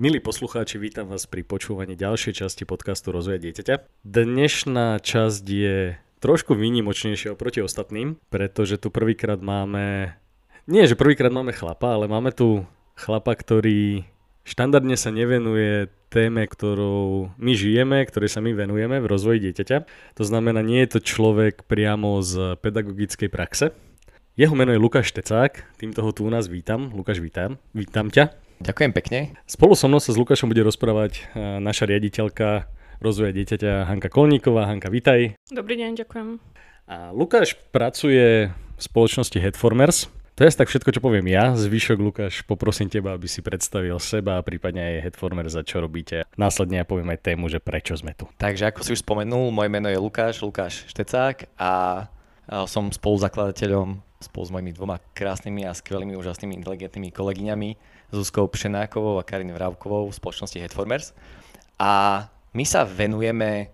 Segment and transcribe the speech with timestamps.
[0.00, 4.00] Milí poslucháči, vítam vás pri počúvaní ďalšej časti podcastu Rozvoja dieťaťa.
[4.00, 10.16] Dnešná časť je trošku výnimočnejšia oproti ostatným, pretože tu prvýkrát máme...
[10.64, 12.64] Nie, že prvýkrát máme chlapa, ale máme tu
[12.96, 14.08] chlapa, ktorý
[14.40, 19.84] štandardne sa nevenuje téme, ktorou my žijeme, ktorej sa my venujeme v rozvoji dieťaťa.
[20.16, 23.76] To znamená, nie je to človek priamo z pedagogickej praxe.
[24.32, 26.88] Jeho meno je Lukáš Tecák, týmto ho tu u nás vítam.
[26.88, 27.60] Lukáš, vítam.
[27.76, 28.48] Vítam ťa.
[28.60, 29.32] Ďakujem pekne.
[29.48, 32.68] Spolu so mnou sa s Lukášom bude rozprávať e, naša riaditeľka
[33.00, 34.68] rozvoja dieťaťa Hanka Kolníková.
[34.68, 35.32] Hanka, vítaj.
[35.48, 36.36] Dobrý deň, ďakujem.
[36.84, 40.12] A Lukáš pracuje v spoločnosti Headformers.
[40.36, 41.56] To je tak všetko, čo poviem ja.
[41.56, 46.28] Zvyšok, Lukáš, poprosím teba, aby si predstavil seba a prípadne aj Headformers, za čo robíte.
[46.36, 48.28] Následne ja poviem aj tému, že prečo sme tu.
[48.36, 52.04] Takže ako si už spomenul, moje meno je Lukáš, Lukáš Štecák a
[52.68, 59.26] som spoluzakladateľom spolu s mojimi dvoma krásnymi a skvelými, úžasnými, inteligentnými kolegyňami Zuzkou Pšenákovou a
[59.26, 61.14] Karin Vrávkovou v spoločnosti Headformers.
[61.78, 63.70] A my sa venujeme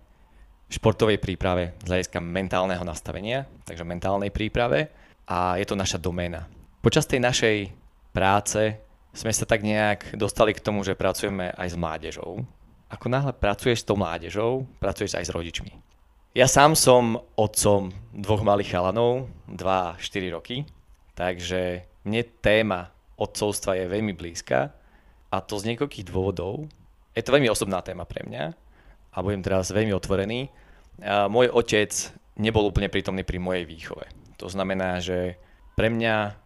[0.67, 4.91] športovej príprave z hľadiska mentálneho nastavenia, takže mentálnej príprave
[5.27, 6.45] a je to naša doména.
[6.83, 7.71] Počas tej našej
[8.11, 8.79] práce
[9.15, 12.45] sme sa tak nejak dostali k tomu, že pracujeme aj s mládežou.
[12.87, 15.71] Ako náhle pracuješ s tou mládežou, pracuješ aj s rodičmi.
[16.37, 20.69] Ja sám som otcom dvoch malých chalanov, 2 4 roky,
[21.17, 24.71] takže mne téma otcovstva je veľmi blízka
[25.33, 26.69] a to z niekoľkých dôvodov.
[27.17, 28.45] Je to veľmi osobná téma pre mňa
[29.11, 30.53] a budem teraz veľmi otvorený.
[31.27, 31.91] Môj otec
[32.37, 34.05] nebol úplne prítomný pri mojej výchove.
[34.37, 35.41] To znamená, že
[35.73, 36.37] pre mňa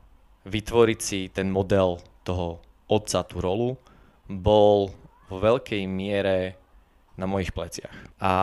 [0.47, 3.75] vytvoriť si ten model toho otca, tú rolu,
[4.31, 4.95] bol
[5.27, 6.55] vo veľkej miere
[7.19, 7.93] na mojich pleciach.
[8.23, 8.33] A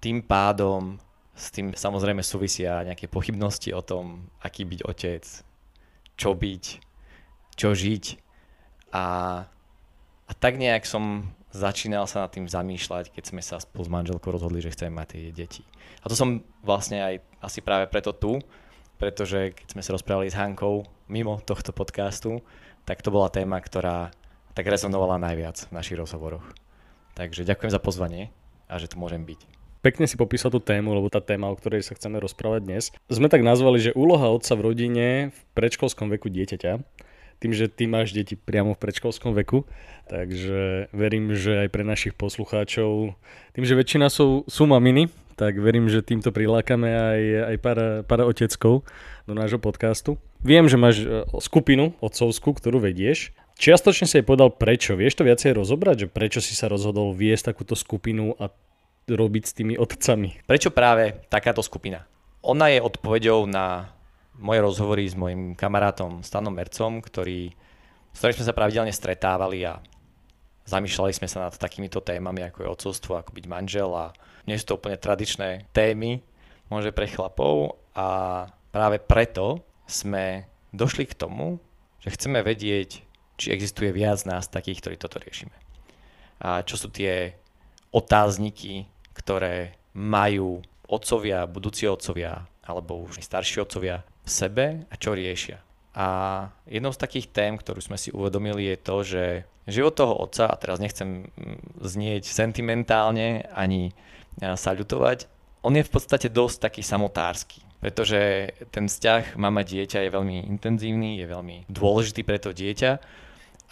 [0.00, 1.00] tým pádom
[1.32, 5.24] s tým samozrejme súvisia nejaké pochybnosti o tom, aký byť otec,
[6.16, 6.64] čo byť,
[7.56, 8.20] čo žiť.
[8.92, 9.04] A,
[10.28, 14.32] a tak nejak som začínal sa nad tým zamýšľať, keď sme sa spolu s manželkou
[14.32, 15.62] rozhodli, že chceme mať tie deti.
[16.00, 18.40] A to som vlastne aj asi práve preto tu,
[18.96, 22.40] pretože keď sme sa rozprávali s Hankou mimo tohto podcastu,
[22.88, 24.10] tak to bola téma, ktorá
[24.56, 26.44] tak rezonovala najviac v našich rozhovoroch.
[27.12, 28.32] Takže ďakujem za pozvanie
[28.68, 29.44] a že tu môžem byť.
[29.82, 33.26] Pekne si popísal tú tému, lebo tá téma, o ktorej sa chceme rozprávať dnes, sme
[33.26, 36.78] tak nazvali, že úloha otca v rodine v predškolskom veku dieťaťa
[37.42, 39.66] tým, že ty máš deti priamo v predškolskom veku,
[40.06, 43.18] takže verím, že aj pre našich poslucháčov,
[43.58, 47.20] tým, že väčšina sú, sú maminy, tak verím, že týmto prilákame aj,
[47.50, 48.86] aj pár, pár oteckov
[49.26, 50.20] do nášho podcastu.
[50.38, 53.34] Viem, že máš e, skupinu otcovskú, ktorú vedieš.
[53.58, 54.94] Čiastočne si aj povedal prečo.
[54.94, 58.52] Vieš to viacej rozobrať, že prečo si sa rozhodol viesť takúto skupinu a
[59.08, 60.46] robiť s tými otcami?
[60.46, 62.06] Prečo práve takáto skupina?
[62.42, 63.94] Ona je odpovedou na
[64.38, 67.52] moje rozhovory s mojim kamarátom Stanom Mercom, ktorý,
[68.12, 69.80] s ktorým sme sa pravidelne stretávali a
[70.64, 74.14] zamýšľali sme sa nad takýmito témami, ako je odcovstvo, ako byť manžel a
[74.46, 76.22] nie sú to úplne tradičné témy,
[76.70, 81.60] môže pre chlapov a práve preto sme došli k tomu,
[82.00, 83.04] že chceme vedieť,
[83.36, 85.54] či existuje viac nás takých, ktorí toto riešime.
[86.42, 87.38] A čo sú tie
[87.94, 95.58] otázniky, ktoré majú otcovia, budúci otcovia alebo už starší otcovia v sebe a čo riešia.
[95.92, 96.06] A
[96.64, 99.24] jednou z takých tém, ktorú sme si uvedomili, je to, že
[99.68, 103.92] život toho otca, a teraz nechcem mm, znieť sentimentálne ani
[104.40, 105.28] sa ľutovať,
[105.62, 107.60] on je v podstate dosť taký samotársky.
[107.82, 113.02] Pretože ten vzťah mama-dieťa je veľmi intenzívny, je veľmi dôležitý pre to dieťa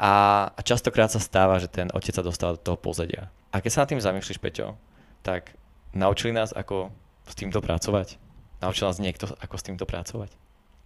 [0.03, 0.13] a,
[0.51, 3.31] a častokrát sa stáva, že ten otec sa dostáva do toho pozadia.
[3.55, 4.75] A keď sa nad tým zamýšľaš, Peťo,
[5.23, 5.55] tak
[5.95, 6.91] naučili nás, ako
[7.27, 8.19] s týmto pracovať?
[8.61, 10.31] Naučil nás niekto, ako s týmto pracovať?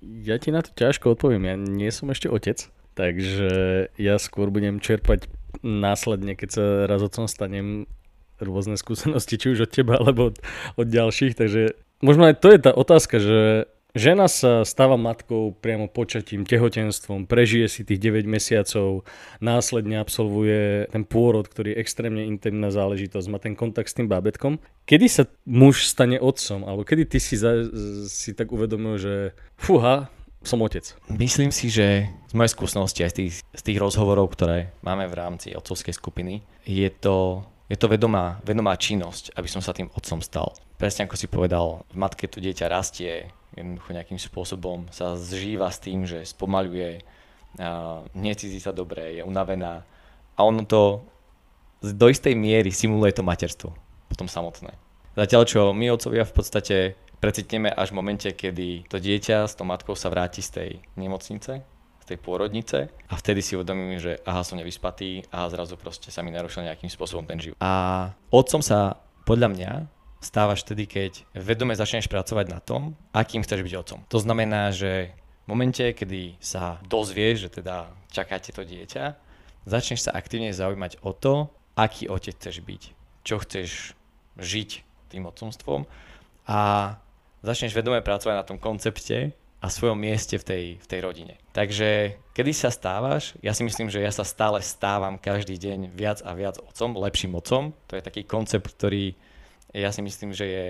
[0.02, 1.44] Ja ti na to ťažko odpoviem.
[1.46, 3.50] Ja nie som ešte otec, takže
[3.98, 5.26] ja skôr budem čerpať
[5.62, 7.90] následne, keď sa raz otcom stanem
[8.42, 10.36] rôzne skúsenosti, či už od teba, alebo od,
[10.78, 11.34] od ďalších.
[11.34, 17.30] Takže možno aj to je tá otázka, že Žena sa stáva matkou priamo počatím, tehotenstvom,
[17.30, 19.06] prežije si tých 9 mesiacov,
[19.38, 24.58] následne absolvuje ten pôrod, ktorý je extrémne intimná záležitosť, má ten kontakt s tým bábetkom.
[24.82, 27.70] Kedy sa muž stane otcom, alebo kedy ty si, za,
[28.10, 30.10] si tak uvedomil, že fúha,
[30.42, 30.90] som otec?
[31.14, 35.14] Myslím si, že z mojej skúsenosti aj z tých, z tých rozhovorov, ktoré máme v
[35.14, 40.20] rámci otcovskej skupiny, je to, je to vedomá, vedomá činnosť, aby som sa tým otcom
[40.20, 40.52] stal.
[40.76, 45.80] Presne ako si povedal, v matke to dieťa rastie, jednoducho nejakým spôsobom sa zžíva s
[45.80, 47.00] tým, že spomaľuje,
[48.18, 49.86] necíti sa dobre, je unavená
[50.34, 51.06] a ono to
[51.80, 53.70] do istej miery simuluje to materstvo
[54.10, 54.74] potom samotné.
[55.14, 56.76] Zatiaľ čo my otcovia v podstate
[57.22, 61.62] precitneme až v momente, kedy to dieťa s tou matkou sa vráti z tej nemocnice,
[62.04, 66.30] tej pôrodnice a vtedy si uvedomím, že aha, som nevyspatý a zrazu proste sa mi
[66.30, 67.56] narušil nejakým spôsobom ten život.
[67.58, 69.72] A otcom sa podľa mňa
[70.20, 74.00] stávaš vtedy, keď vedome začneš pracovať na tom, akým chceš byť otcom.
[74.08, 75.12] To znamená, že
[75.44, 79.04] v momente, kedy sa dozvieš, že teda čakáte to dieťa,
[79.68, 82.82] začneš sa aktívne zaujímať o to, aký otec chceš byť,
[83.24, 83.92] čo chceš
[84.40, 84.70] žiť
[85.12, 85.84] tým otcomstvom
[86.48, 86.60] a
[87.44, 91.34] začneš vedome pracovať na tom koncepte a svojom mieste v tej, v tej rodine.
[91.56, 96.20] Takže kedy sa stávaš, ja si myslím, že ja sa stále stávam každý deň viac
[96.20, 97.72] a viac otcom, lepším otcom.
[97.88, 99.16] To je taký koncept, ktorý
[99.72, 100.66] ja si myslím, že je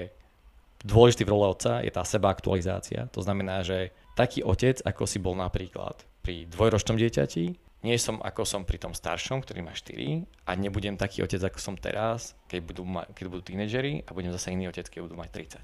[0.87, 3.11] dôležitý v role otca, je tá seba aktualizácia.
[3.11, 7.45] To znamená, že taký otec, ako si bol napríklad pri dvojročnom dieťati,
[7.85, 11.61] nie som ako som pri tom staršom, ktorý má 4 a nebudem taký otec, ako
[11.61, 15.21] som teraz, keď budú, ma- keď budú tínedžeri a budem zase iný otec, keď budú
[15.21, 15.61] mať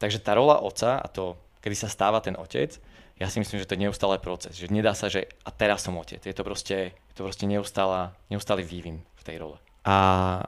[0.00, 2.76] Takže tá rola otca a to kedy sa stáva ten otec,
[3.16, 5.96] ja si myslím, že to je neustále proces, že nedá sa, že a teraz som
[5.96, 6.20] otec.
[6.20, 9.56] Je to proste, je to proste neustála, neustály vývin v tej role.
[9.88, 10.44] A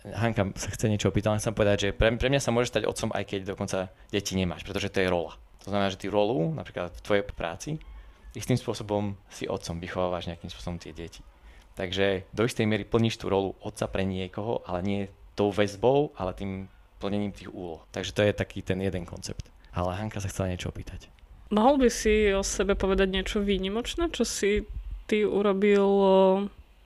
[0.00, 2.88] Hanka sa chce niečo opýtať, len chcem povedať, že pre, pre mňa sa môže stať
[2.88, 5.36] otcom, aj keď dokonca deti nemáš, pretože to je rola.
[5.60, 7.70] To znamená, že ty rolu, napríklad v tvojej práci,
[8.32, 11.20] istým spôsobom si otcom, vychovávaš nejakým spôsobom tie deti.
[11.76, 15.00] Takže do istej miery plníš tú rolu otca pre niekoho, ale nie
[15.36, 17.84] tou väzbou, ale tým plnením tých úloh.
[17.92, 19.48] Takže to je taký ten jeden koncept.
[19.74, 21.10] Ale Hanka sa chcela niečo opýtať.
[21.50, 24.62] Mohol by si o sebe povedať niečo výnimočné, čo si
[25.10, 25.82] ty urobil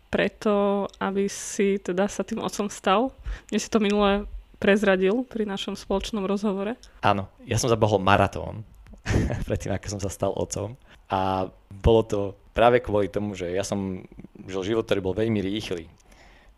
[0.09, 3.13] preto, aby si teda sa tým otcom stal?
[3.53, 4.25] Mne si to minule
[4.57, 6.81] prezradil pri našom spoločnom rozhovore.
[7.05, 8.65] Áno, ja som zabehol maratón
[9.49, 10.81] predtým, ako som sa stal otcom.
[11.13, 12.21] A bolo to
[12.57, 14.07] práve kvôli tomu, že ja som
[14.49, 15.91] žil život, ktorý bol veľmi rýchly.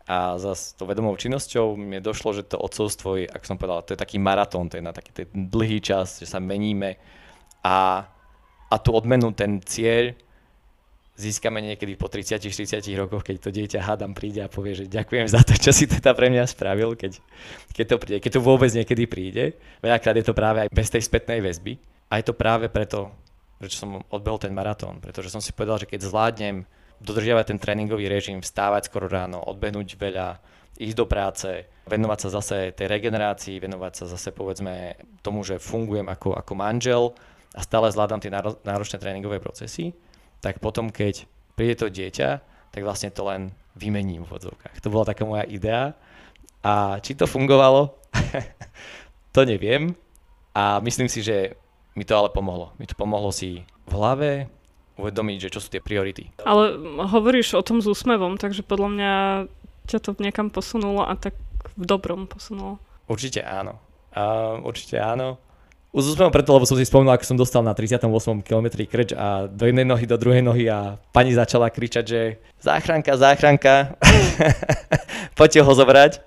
[0.07, 3.93] A za to vedomou činnosťou mi došlo, že to odcovstvo je, ako som povedal, to
[3.93, 6.95] je taký maratón, to je na taký ten dlhý čas, že sa meníme
[7.59, 8.07] a,
[8.71, 10.15] a tú odmenu, ten cieľ
[11.17, 15.41] získame niekedy po 30-40 rokoch, keď to dieťa hádam príde a povie, že ďakujem za
[15.41, 17.17] to, čo si teda pre mňa spravil, keď,
[17.73, 19.57] keď to príde, keď to vôbec niekedy príde.
[19.81, 21.81] Veľakrát je to práve aj bez tej spätnej väzby.
[22.13, 23.09] A je to práve preto,
[23.57, 26.69] prečo som odbehol ten maratón, pretože som si povedal, že keď zvládnem
[27.01, 30.41] dodržiavať ten tréningový režim, vstávať skoro ráno, odbehnúť veľa,
[30.77, 31.49] ísť do práce,
[31.89, 34.93] venovať sa zase tej regenerácii, venovať sa zase povedzme
[35.25, 37.03] tomu, že fungujem ako, ako manžel
[37.57, 38.29] a stále zvládam tie
[38.61, 39.97] náročné tréningové procesy,
[40.37, 41.25] tak potom keď
[41.57, 42.29] príde to dieťa,
[42.69, 44.77] tak vlastne to len vymením v odzovkách.
[44.85, 45.97] To bola taká moja idea
[46.61, 47.97] a či to fungovalo,
[49.35, 49.97] to neviem
[50.53, 51.57] a myslím si, že
[51.97, 52.77] mi to ale pomohlo.
[52.77, 54.29] Mi to pomohlo si v hlave
[54.97, 56.33] uvedomiť, že čo sú tie priority.
[56.43, 56.73] Ale
[57.07, 59.13] hovoríš o tom s úsmevom, takže podľa mňa
[59.87, 61.37] ťa to niekam posunulo a tak
[61.77, 62.81] v dobrom posunulo.
[63.07, 63.79] Určite áno.
[64.11, 65.39] Uh, určite áno.
[65.97, 68.05] Úsmevom preto, lebo som si spomenul, ako som dostal na 38
[68.45, 73.17] km krč a do jednej nohy, do druhej nohy a pani začala kričať, že záchranka,
[73.17, 73.97] záchranka,
[75.39, 76.21] poďte ho zobrať.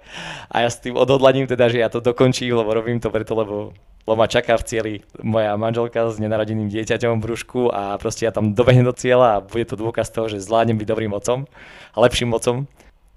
[0.51, 3.71] A ja s tým odhodlaním teda, že ja to dokončím, lebo robím to preto, lebo
[4.11, 8.35] lebo ma čaká v cieli moja manželka s nenarodeným dieťaťom v brúšku a proste ja
[8.35, 11.47] tam dobehnem do cieľa a bude to dôkaz toho, že zvládnem byť dobrým otcom
[11.95, 12.67] a lepším otcom.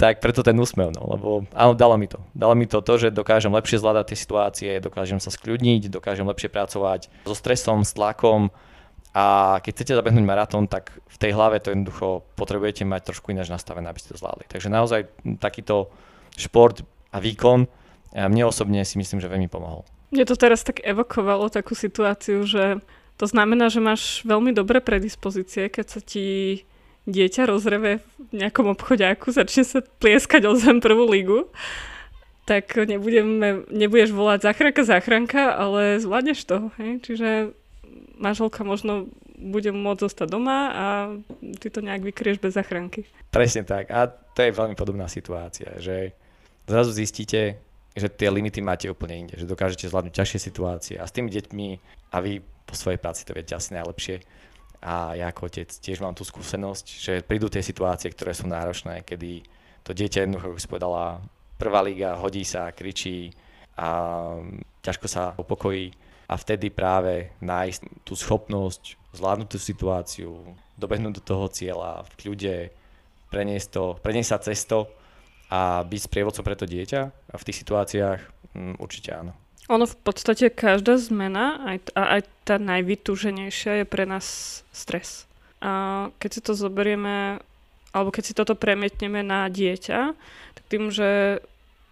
[0.03, 2.19] Tak preto ten úsmev, no, lebo áno, dalo mi to.
[2.35, 6.51] Dalo mi to to, že dokážem lepšie zvládať tie situácie, dokážem sa skľudniť, dokážem lepšie
[6.51, 8.51] pracovať so stresom, s tlakom,
[9.13, 13.53] a keď chcete zabehnúť maratón, tak v tej hlave to jednoducho potrebujete mať trošku ináč
[13.53, 14.49] nastavené, aby ste to zvládli.
[14.49, 15.05] Takže naozaj
[15.37, 15.93] takýto
[16.33, 16.81] šport
[17.13, 17.69] a výkon
[18.13, 19.85] mne osobne si myslím, že veľmi pomohol.
[20.13, 22.81] Mne to teraz tak evokovalo takú situáciu, že
[23.17, 26.61] to znamená, že máš veľmi dobré predispozície, keď sa ti
[27.03, 27.99] dieťa rozreve
[28.31, 31.51] v nejakom obchodiaku, začne sa plieskať o zem prvú ligu,
[32.43, 36.57] tak nebudeme, nebudeš volať záchranka, záchranka, ale zvládneš to.
[36.79, 36.91] Hej?
[37.03, 37.29] Čiže
[38.19, 39.07] manželka možno
[39.39, 40.85] bude môcť zostať doma a
[41.59, 43.03] ty to nejak vykrieš bez záchranky.
[43.31, 43.91] Presne tak.
[43.91, 46.15] A to je veľmi podobná situácia, že
[46.67, 47.59] zrazu zistíte,
[47.93, 51.67] že tie limity máte úplne inde, že dokážete zvládnuť ťažšie situácie a s tými deťmi
[52.15, 54.23] a vy po svojej práci to viete asi najlepšie
[54.83, 59.07] a ja ako otec tiež mám tú skúsenosť, že prídu tie situácie, ktoré sú náročné,
[59.07, 59.47] kedy
[59.87, 61.23] to dieťa jednoducho, ako povedala,
[61.55, 63.31] prvá liga, hodí sa, kričí
[63.79, 63.87] a
[64.83, 65.95] ťažko sa upokojí
[66.27, 70.31] a vtedy práve nájsť tú schopnosť zvládnuť tú situáciu,
[70.75, 72.57] dobehnúť do toho cieľa v kľude,
[73.31, 74.77] preniesť, to, preniesť sa cesto
[75.47, 78.19] a byť sprievodcom pre to dieťa a v tých situáciách
[78.57, 79.33] um, určite áno.
[79.71, 84.25] Ono v podstate každá zmena, aj, aj tá najvytúženejšia je pre nás
[84.75, 85.23] stres.
[85.63, 87.39] A keď si to zoberieme,
[87.95, 89.99] alebo keď si toto premietneme na dieťa,
[90.59, 91.39] tak tým, že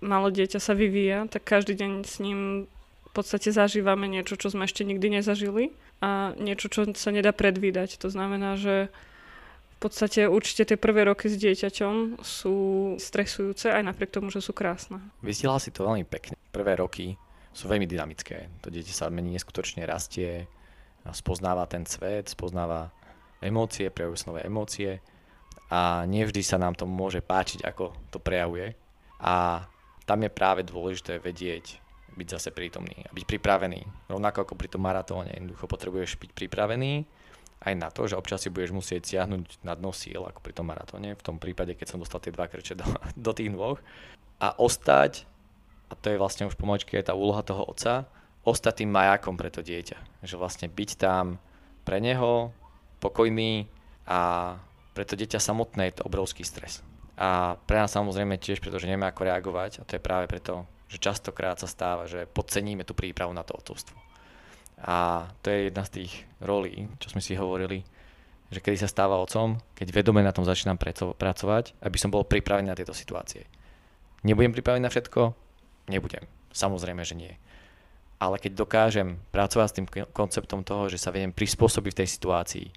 [0.04, 2.68] malé dieťa sa vyvíja, tak každý deň s ním
[3.08, 5.72] v podstate zažívame niečo, čo sme ešte nikdy nezažili
[6.04, 8.00] a niečo, čo sa nedá predvídať.
[8.04, 8.92] To znamená, že
[9.78, 12.56] v podstate určite tie prvé roky s dieťaťom sú
[13.00, 15.00] stresujúce aj napriek tomu, že sú krásne.
[15.24, 16.36] Vystiela si to veľmi pekne.
[16.52, 17.16] Prvé roky
[17.52, 18.48] sú veľmi dynamické.
[18.64, 20.48] To dieťa sa mení neskutočne rastie,
[21.12, 22.94] spoznáva ten svet, spoznáva
[23.42, 25.02] emócie, prejavuje nové emócie
[25.72, 28.78] a nevždy sa nám to môže páčiť, ako to prejavuje.
[29.22, 29.66] A
[30.06, 31.82] tam je práve dôležité vedieť,
[32.12, 34.12] byť zase prítomný a byť pripravený.
[34.12, 37.08] Rovnako ako pri tom maratóne, jednoducho potrebuješ byť pripravený
[37.62, 40.66] aj na to, že občas si budeš musieť siahnuť na dno síl, ako pri tom
[40.68, 42.88] maratóne, v tom prípade, keď som dostal tie dva krče do,
[43.26, 43.80] do tých dvoch
[44.42, 45.30] a ostať,
[45.92, 48.08] a to je vlastne už pomočky, je tá úloha toho otca,
[48.48, 50.24] ostať tým majákom pre to dieťa.
[50.24, 51.36] Že vlastne byť tam
[51.84, 52.56] pre neho,
[53.04, 53.68] pokojný
[54.08, 54.56] a
[54.96, 56.80] pre to dieťa samotné je to obrovský stres.
[57.20, 60.98] A pre nás samozrejme tiež, pretože nevieme ako reagovať a to je práve preto, že
[60.98, 64.00] častokrát sa stáva, že podceníme tú prípravu na to otcovstvo.
[64.82, 67.86] A to je jedna z tých rolí, čo sme si hovorili,
[68.50, 70.82] že kedy sa stáva otcom, keď vedome na tom začínam
[71.16, 73.46] pracovať, aby som bol pripravený na tieto situácie.
[74.26, 75.51] Nebudem pripravený na všetko?
[75.92, 76.24] Nebudem.
[76.56, 77.34] Samozrejme, že nie.
[78.16, 82.68] Ale keď dokážem pracovať s tým konceptom toho, že sa viem prispôsobiť v tej situácii,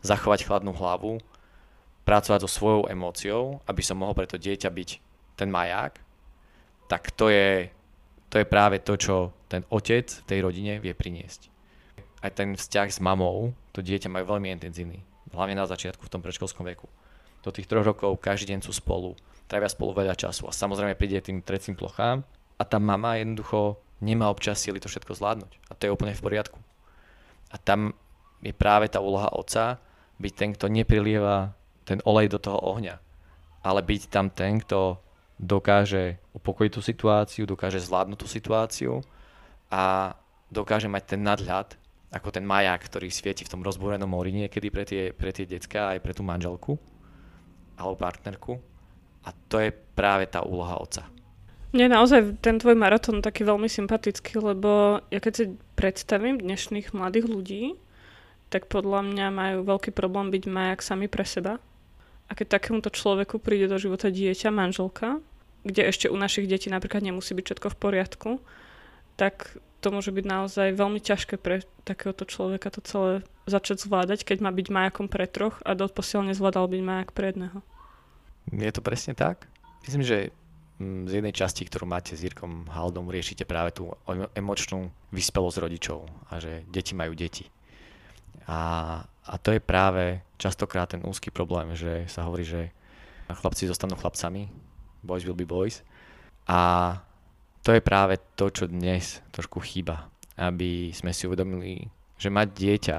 [0.00, 1.20] zachovať chladnú hlavu,
[2.08, 4.90] pracovať so svojou emóciou, aby som mohol pre to dieťa byť
[5.36, 6.00] ten maják,
[6.88, 7.68] tak to je,
[8.32, 11.52] to je práve to, čo ten otec v tej rodine vie priniesť.
[12.24, 15.02] Aj ten vzťah s mamou, to dieťa majú veľmi intenzívny.
[15.34, 16.86] Hlavne na začiatku v tom predškolskom veku.
[17.42, 19.18] Do tých troch rokov každý deň sú spolu,
[19.50, 22.22] trávia spolu veľa času a samozrejme príde tým trecím plochám
[22.58, 25.52] a tá mama jednoducho nemá občas síly to všetko zvládnuť.
[25.70, 26.58] A to je úplne v poriadku.
[27.52, 27.94] A tam
[28.42, 29.78] je práve tá úloha otca
[30.18, 31.54] byť ten, kto neprilieva
[31.86, 32.98] ten olej do toho ohňa,
[33.62, 34.98] ale byť tam ten, kto
[35.38, 38.92] dokáže upokojiť tú situáciu, dokáže zvládnuť tú situáciu
[39.70, 40.14] a
[40.50, 41.74] dokáže mať ten nadhľad,
[42.12, 45.96] ako ten maják, ktorý svieti v tom rozbúrenom mori niekedy pre tie, pre tie decka
[45.96, 46.76] aj pre tú manželku
[47.74, 48.60] alebo partnerku.
[49.22, 51.08] A to je práve tá úloha otca.
[51.72, 57.26] Mne naozaj ten tvoj maratón taký veľmi sympatický, lebo ja keď si predstavím dnešných mladých
[57.32, 57.64] ľudí,
[58.52, 61.56] tak podľa mňa majú veľký problém byť majak sami pre seba.
[62.28, 65.24] A keď takémuto človeku príde do života dieťa, manželka,
[65.64, 68.30] kde ešte u našich detí napríklad nemusí byť všetko v poriadku,
[69.16, 73.12] tak to môže byť naozaj veľmi ťažké pre takéhoto človeka to celé
[73.48, 77.58] začať zvládať, keď má byť majakom pre troch a doposiaľ nezvládal byť majak pre jedného.
[78.52, 79.48] Je to presne tak?
[79.88, 80.30] Myslím, že
[81.08, 83.90] z jednej časti, ktorú máte s Jirkom Haldom, riešite práve tú
[84.36, 87.48] emočnú vyspelosť rodičov a že deti majú deti.
[88.46, 92.74] A, a to je práve častokrát ten úzky problém, že sa hovorí, že
[93.30, 94.50] chlapci zostanú chlapcami,
[95.02, 95.80] boys will be boys.
[96.46, 96.98] A
[97.62, 100.10] to je práve to, čo dnes trošku chýba.
[100.34, 101.86] Aby sme si uvedomili,
[102.18, 102.98] že mať dieťa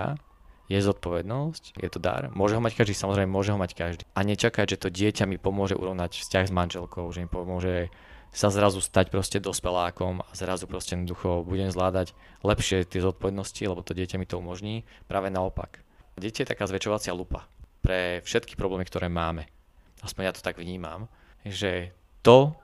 [0.71, 2.31] je zodpovednosť, je to dar.
[2.31, 4.03] Môže ho mať každý, samozrejme môže ho mať každý.
[4.15, 7.91] A nečakať, že to dieťa mi pomôže urovnať vzťah s manželkou, že mi pomôže
[8.33, 13.85] sa zrazu stať proste dospelákom a zrazu proste jednoducho budem zvládať lepšie tie zodpovednosti, lebo
[13.85, 14.87] to dieťa mi to umožní.
[15.05, 15.85] Práve naopak.
[16.17, 17.45] Dieťa je taká zväčšovacia lupa
[17.85, 19.45] pre všetky problémy, ktoré máme.
[20.01, 21.05] Aspoň ja to tak vnímam
[21.45, 21.91] že
[22.23, 22.55] to,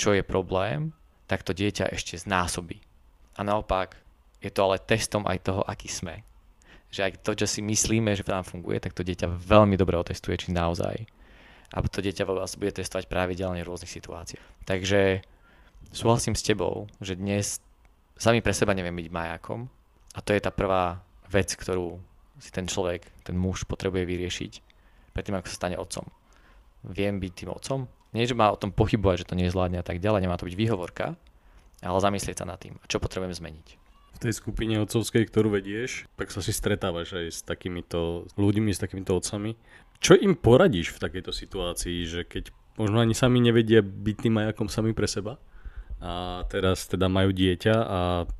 [0.00, 0.96] čo je problém,
[1.28, 2.80] tak to dieťa ešte znásobí.
[3.36, 3.96] A naopak,
[4.40, 6.24] je to ale testom aj toho, aký sme.
[6.92, 10.36] Že aj to, čo si myslíme, že nám funguje, tak to dieťa veľmi dobre otestuje,
[10.36, 11.08] či naozaj.
[11.72, 14.68] A to dieťa vás bude testovať pravidelne v rôznych situáciách.
[14.68, 15.24] Takže
[15.88, 17.64] súhlasím s tebou, že dnes
[18.20, 19.72] sami pre seba neviem byť majakom.
[20.12, 21.00] A to je tá prvá
[21.32, 21.96] vec, ktorú
[22.36, 24.52] si ten človek, ten muž potrebuje vyriešiť
[25.16, 26.04] predtým, ako sa stane otcom.
[26.88, 27.88] Viem byť tým otcom?
[28.12, 30.56] Nie, že má o tom pochybovať, že to nezvládne a tak ďalej, nemá to byť
[30.56, 31.16] výhovorka,
[31.80, 33.81] ale zamyslieť sa nad tým, čo potrebujem zmeniť.
[34.22, 39.18] Tej skupine otcovskej, ktorú vedieš, tak sa si stretávaš aj s takýmito ľuďmi, s takýmito
[39.18, 39.58] otcami.
[39.98, 44.70] Čo im poradíš v takejto situácii, že keď možno ani sami nevedia byť tým majakom
[44.70, 45.42] sami pre seba
[45.98, 48.30] a teraz teda majú dieťa a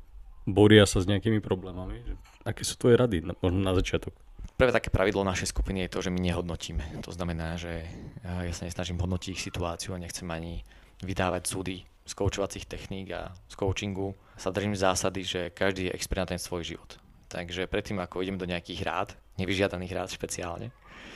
[0.47, 1.99] boria sa s nejakými problémami.
[2.47, 4.15] Aké sú tvoje rady, možno na začiatok?
[4.55, 7.03] Prvé také pravidlo našej skupiny je to, že my nehodnotíme.
[7.03, 7.83] To znamená, že
[8.23, 10.63] ja sa nesnažím hodnotiť ich situáciu a nechcem ani
[11.03, 14.11] vydávať súdy z koučovacích techník a z coachingu.
[14.37, 16.97] Sa držím zásady, že každý je expert na ten svoj život.
[17.29, 19.09] Takže predtým, ako idem do nejakých rád,
[19.41, 20.69] nevyžiadaných rád špeciálne,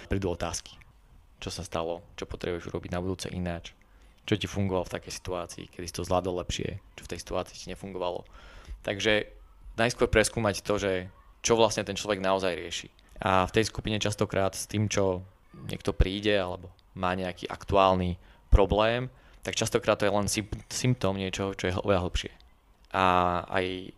[0.10, 0.74] prídu otázky.
[1.38, 3.78] Čo sa stalo, čo potrebuješ urobiť na budúce ináč,
[4.26, 7.56] čo ti fungovalo v takej situácii, kedy si to zvládol lepšie, čo v tej situácii
[7.56, 8.26] ti nefungovalo.
[8.82, 9.30] Takže
[9.78, 10.92] najskôr preskúmať to, že
[11.46, 12.90] čo vlastne ten človek naozaj rieši
[13.22, 15.26] a v tej skupine častokrát s tým, čo
[15.70, 18.18] niekto príde alebo má nejaký aktuálny
[18.54, 19.10] problém,
[19.42, 20.28] tak častokrát to je len
[20.70, 22.32] symptóm niečoho, čo je oveľa hlbšie.
[22.94, 23.92] A aj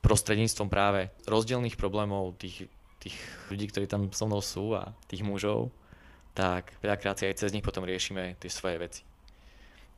[0.00, 2.68] prostredníctvom práve rozdielných problémov tých,
[3.00, 3.16] tých
[3.52, 5.68] ľudí, ktorí tam so mnou sú a tých mužov,
[6.32, 9.02] tak veľakrát si aj cez nich potom riešime tie svoje veci.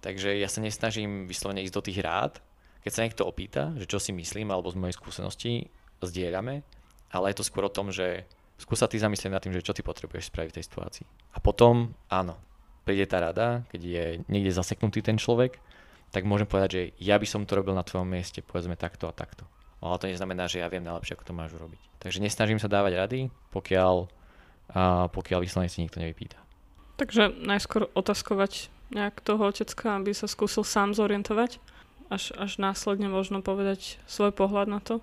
[0.02, 2.42] Takže ja sa nesnažím vyslovene ísť do tých rád,
[2.82, 5.70] keď sa niekto opýta, že čo si myslím alebo z mojej skúsenosti,
[6.02, 6.66] zdieľame,
[7.14, 8.26] ale je to skôr o tom, že
[8.58, 11.06] skúsa ty zamyslieť nad tým, že čo ty potrebuješ spraviť v tej situácii.
[11.34, 12.34] A potom, áno,
[12.82, 15.62] príde tá rada, keď je niekde zaseknutý ten človek,
[16.12, 19.16] tak môžem povedať, že ja by som to robil na tvojom mieste, povedzme takto a
[19.16, 19.48] takto.
[19.82, 21.80] Ale to neznamená, že ja viem najlepšie, ako to máš urobiť.
[21.98, 24.06] Takže nesnažím sa dávať rady, pokiaľ,
[24.76, 26.38] a pokiaľ vyslovene si nikto nevypýta.
[27.00, 31.58] Takže najskôr otázkovať nejak toho otecka, aby sa skúsil sám zorientovať,
[32.12, 35.00] až, až následne možno povedať svoj pohľad na to.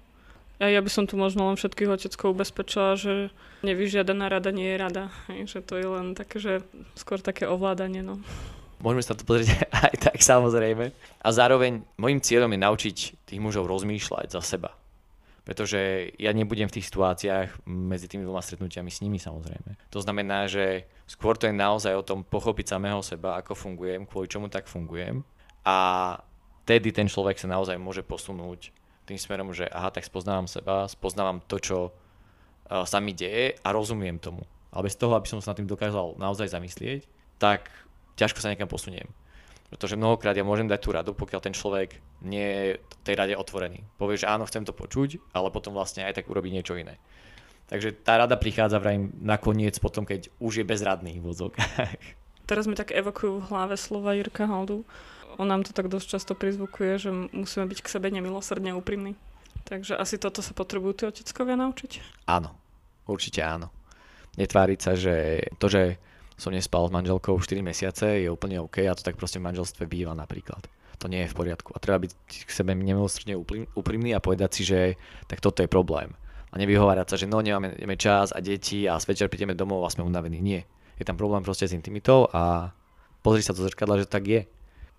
[0.59, 3.31] A ja by som tu možno len všetkých oteckov ubezpečila, že
[3.63, 5.03] nevyžiadaná rada nie je rada.
[5.31, 6.53] Že to je len také, že
[6.99, 8.03] skôr také ovládanie.
[8.03, 8.19] No.
[8.79, 10.91] Môžeme sa to pozrieť aj tak samozrejme.
[11.19, 14.75] A zároveň môjim cieľom je naučiť tých mužov rozmýšľať za seba.
[15.43, 19.89] Pretože ja nebudem v tých situáciách medzi tými dvoma stretnutiami s nimi samozrejme.
[19.89, 24.29] To znamená, že skôr to je naozaj o tom pochopiť samého seba, ako fungujem, kvôli
[24.29, 25.25] čomu tak fungujem.
[25.65, 25.77] A
[26.63, 28.69] vtedy ten človek sa naozaj môže posunúť
[29.09, 33.74] tým smerom, že aha, tak spoznávam seba, spoznávam to, čo uh, sa mi deje a
[33.74, 34.45] rozumiem tomu.
[34.69, 37.09] Ale bez toho, aby som sa nad tým dokázal naozaj zamyslieť,
[37.41, 37.74] tak
[38.19, 39.07] ťažko sa niekam posuniem.
[39.69, 42.67] Pretože mnohokrát ja môžem dať tú radu, pokiaľ ten človek nie je
[43.05, 43.85] tej rade otvorený.
[44.01, 46.97] Povie, že áno, chcem to počuť, ale potom vlastne aj tak urobí niečo iné.
[47.69, 51.53] Takže tá rada prichádza vrajím nakoniec potom, keď už je bezradný v
[52.49, 54.81] Teraz mi tak evokujú v hlave slova Jirka Haldu
[55.39, 59.15] on nám to tak dosť často prizvukuje, že musíme byť k sebe nemilosrdne úprimní.
[59.63, 62.25] Takže asi toto sa potrebujú tí oteckovia naučiť?
[62.27, 62.51] Áno,
[63.07, 63.71] určite áno.
[64.35, 65.95] Netváriť sa, že to, že
[66.39, 69.86] som nespal s manželkou 4 mesiace je úplne OK a to tak proste v manželstve
[69.86, 70.65] býva napríklad.
[71.00, 71.75] To nie je v poriadku.
[71.75, 72.12] A treba byť
[72.48, 73.36] k sebe nemilosrdne
[73.75, 76.15] úprimný a povedať si, že tak toto je problém.
[76.50, 80.08] A nevyhovárať sa, že no nemáme, čas a deti a večer prídeme domov a sme
[80.08, 80.41] unavení.
[80.41, 80.65] Nie.
[80.98, 82.73] Je tam problém proste s intimitou a
[83.21, 84.41] pozri sa do zrkadla, že tak je.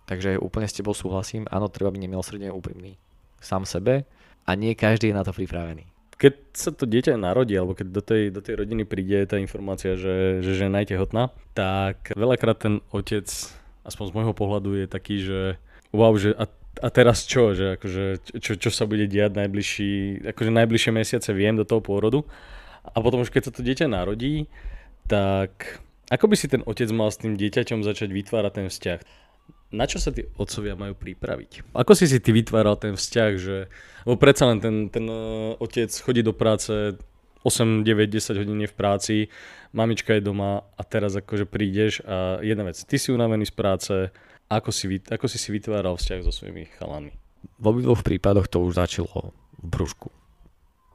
[0.07, 2.97] Takže úplne s tebou súhlasím, áno, treba byť nemilosrdne úprimný
[3.43, 4.07] sám sebe
[4.47, 5.90] a nie každý je na to pripravený.
[6.21, 9.97] Keď sa to dieťa narodí, alebo keď do tej, do tej rodiny príde tá informácia,
[9.97, 13.25] že, že žena je tehotná, tak veľakrát ten otec,
[13.89, 15.41] aspoň z môjho pohľadu, je taký, že
[15.97, 16.45] wow, že a,
[16.85, 21.57] a teraz čo, že akože, čo, čo sa bude diať najbližší, akože najbližšie mesiace viem
[21.57, 22.21] do toho pôrodu.
[22.85, 24.45] A potom už keď sa to dieťa narodí,
[25.09, 25.81] tak
[26.13, 28.99] ako by si ten otec mal s tým dieťaťom začať vytvárať ten vzťah?
[29.71, 31.75] Na čo sa tí otcovia majú pripraviť?
[31.75, 33.71] Ako si si ty vytváral ten vzťah, že,
[34.03, 36.99] lebo predsa len ten, ten uh, otec chodí do práce
[37.47, 39.17] 8, 9, 10 hodín v práci,
[39.73, 43.95] mamička je doma a teraz akože prídeš a jedna vec, ty si unavený z práce,
[44.51, 47.15] ako si, ako si si vytváral vzťah so svojimi chalami?
[47.57, 50.13] V obidvoch prípadoch to už začalo v brúšku.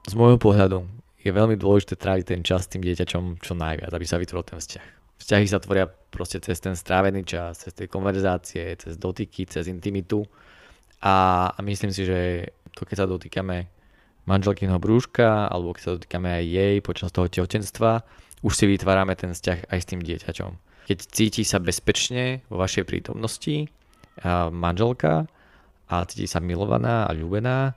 [0.06, 0.86] Z môjho pohľadu
[1.26, 4.62] je veľmi dôležité tráviť ten čas s tým dieťačom čo najviac, aby sa vytvoril ten
[4.62, 9.68] vzťah vzťahy sa tvoria proste cez ten strávený čas, cez tie konverzácie, cez dotyky, cez
[9.68, 10.24] intimitu.
[11.04, 13.68] A, myslím si, že to keď sa dotýkame
[14.26, 18.04] manželkyného brúška, alebo keď sa dotýkame aj jej počas toho tehotenstva,
[18.42, 20.52] už si vytvárame ten vzťah aj s tým dieťaťom.
[20.86, 23.70] Keď cíti sa bezpečne vo vašej prítomnosti
[24.22, 25.26] a manželka
[25.90, 27.74] a cíti sa milovaná a ľúbená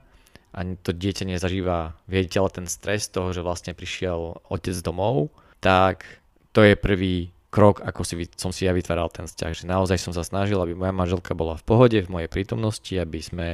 [0.49, 5.29] a to dieťa nezažíva, viete, ten stres toho, že vlastne prišiel otec domov,
[5.61, 6.05] tak
[6.53, 10.13] to je prvý krok, ako si, som si ja vytváral ten vzťah, že naozaj som
[10.13, 13.47] sa snažil, aby moja manželka bola v pohode, v mojej prítomnosti, aby sme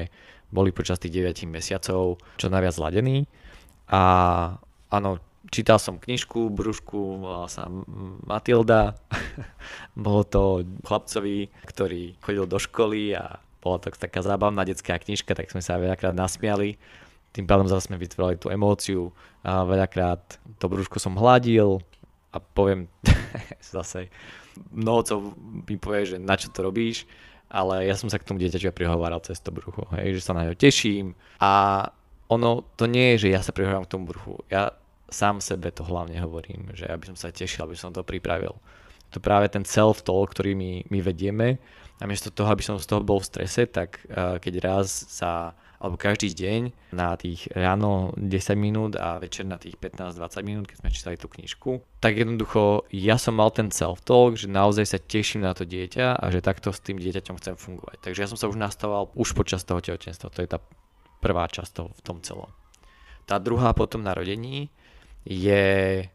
[0.51, 3.27] boli počas tých 9 mesiacov čo najviac zladení.
[3.91, 4.03] A
[4.91, 5.19] áno,
[5.51, 7.67] čítal som knižku, brúšku, volala sa
[8.25, 8.99] Matilda.
[9.95, 10.43] Bolo to
[10.83, 15.81] chlapcovi, ktorý chodil do školy a bola to taká zábavná detská knižka, tak sme sa
[15.81, 16.77] veľakrát nasmiali.
[17.33, 19.09] Tým pádom zase sme vytvorili tú emóciu.
[19.41, 21.81] A veľakrát to brúško som hladil,
[22.35, 22.91] a poviem
[23.63, 24.11] zase,
[24.75, 25.31] mnoho
[25.65, 27.07] mi povie, že na čo to robíš,
[27.47, 30.43] ale ja som sa k tomu dieťaťu prihováral cez to brucho, hej, že sa na
[30.43, 31.87] ňo teším a
[32.27, 34.75] ono to nie je, že ja sa prihováram k tomu bruchu, ja
[35.07, 38.57] sám sebe to hlavne hovorím, že aby som sa tešil, aby som to pripravil.
[39.13, 41.61] To práve ten self-talk, ktorý my, my vedieme
[42.01, 45.55] a miesto toho, aby som z toho bol v strese, tak uh, keď raz sa
[45.79, 46.61] alebo každý deň
[46.95, 51.27] na tých ráno 10 minút a večer na tých 15-20 minút, keď sme čítali tú
[51.27, 56.15] knižku, tak jednoducho ja som mal ten self-talk, že naozaj sa teším na to dieťa
[56.15, 57.97] a že takto s tým dieťaťom chcem fungovať.
[58.01, 60.59] Takže ja som sa už nastával už počas toho tehotenstva, to je tá
[61.19, 62.51] prvá časť toho, v tom celom.
[63.25, 64.69] Tá druhá potom narodení
[65.25, 66.05] je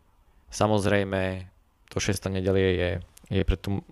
[0.55, 1.51] samozrejme
[1.90, 2.31] to 6.
[2.31, 2.90] nedelie je,
[3.31, 3.83] je pre tú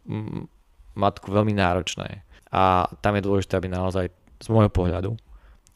[0.95, 2.23] matku veľmi náročné.
[2.55, 5.19] A tam je dôležité, aby naozaj z môjho pohľadu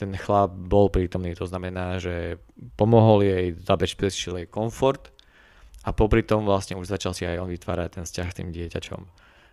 [0.03, 2.43] ten chlap bol prítomný, to znamená, že
[2.75, 5.15] pomohol jej, zabezpečil jej komfort
[5.87, 9.03] a popri tom vlastne už začal si aj on vytvárať ten vzťah s tým dieťačom.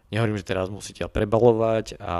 [0.09, 2.15] Nehovorím, že teraz musíte prebalovať a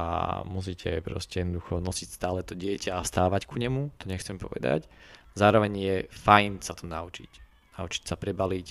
[0.46, 4.86] musíte proste jednoducho nosiť stále to dieťa a stávať ku nemu, to nechcem povedať.
[5.34, 7.32] Zároveň je fajn sa to naučiť.
[7.82, 8.68] Naučiť sa prebaliť.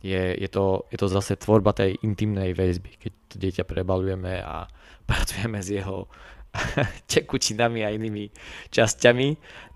[0.00, 4.70] Je, je, to, je to zase tvorba tej intimnej väzby, keď to dieťa prebalujeme a
[5.10, 6.06] pracujeme s jeho
[7.12, 8.30] tekutinami a inými
[8.74, 9.28] časťami,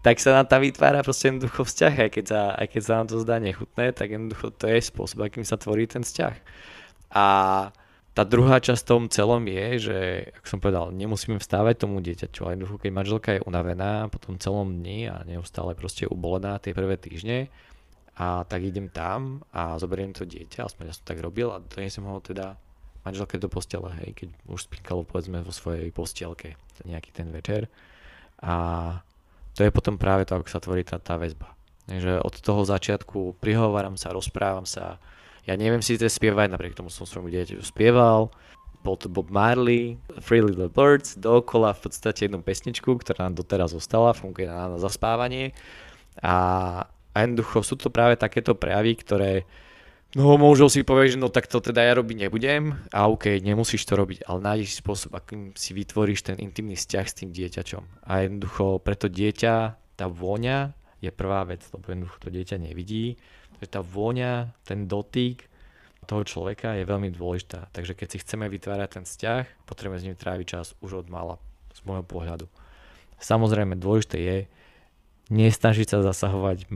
[0.02, 3.06] tak sa nám tam vytvára proste jednoducho vzťah, aj keď, sa, aj keď sa nám
[3.08, 6.34] to zdá nechutné, tak jednoducho to je spôsob, akým sa tvorí ten vzťah.
[7.14, 7.26] A
[8.14, 9.98] tá druhá časť tom celom je, že,
[10.38, 14.38] ako som povedal, nemusíme vstávať tomu dieťaťu, ale jednoducho, keď manželka je unavená po tom
[14.38, 17.50] celom dni a neustále proste ubolená tie prvé týždne,
[18.14, 22.06] a tak idem tam a zoberiem to dieťa, aspoň ja som tak robil a donesem
[22.06, 22.54] ho teda
[23.02, 27.70] manželke do postele, hej, keď už spínkalo povedzme vo svojej postielke nejaký ten večer.
[28.42, 28.98] A
[29.54, 31.54] to je potom práve to, ako sa tvorí tá, tá väzba.
[31.86, 34.98] Takže od toho začiatku prihováram sa, rozprávam sa.
[35.46, 38.32] Ja neviem si to spievať, napriek tomu som svojmu dieťaťu spieval.
[38.84, 43.72] Bol to Bob Marley, Free Little Birds, dookola v podstate jednu pesničku, ktorá nám doteraz
[43.72, 45.56] zostala, funguje na, na zaspávanie.
[46.20, 46.36] A,
[47.12, 49.48] a jednoducho sú to práve takéto prejavy, ktoré
[50.14, 53.82] No možno si povieš, že no tak to teda ja robiť nebudem a OK, nemusíš
[53.82, 58.06] to robiť, ale nájdeš spôsob, akým si vytvoríš ten intimný vzťah s tým dieťačom.
[58.06, 59.54] A jednoducho pre to dieťa
[59.98, 60.70] tá vôňa
[61.02, 63.18] je prvá vec, lebo jednoducho to dieťa nevidí.
[63.58, 65.50] Takže tá vôňa, ten dotyk
[66.06, 67.72] toho človeka je veľmi dôležitá.
[67.74, 71.42] Takže keď si chceme vytvárať ten vzťah, potrebujeme s ním tráviť čas už od mala,
[71.74, 72.46] z môjho pohľadu.
[73.18, 74.38] Samozrejme dôležité je,
[75.32, 76.68] nesnažiť sa zasahovať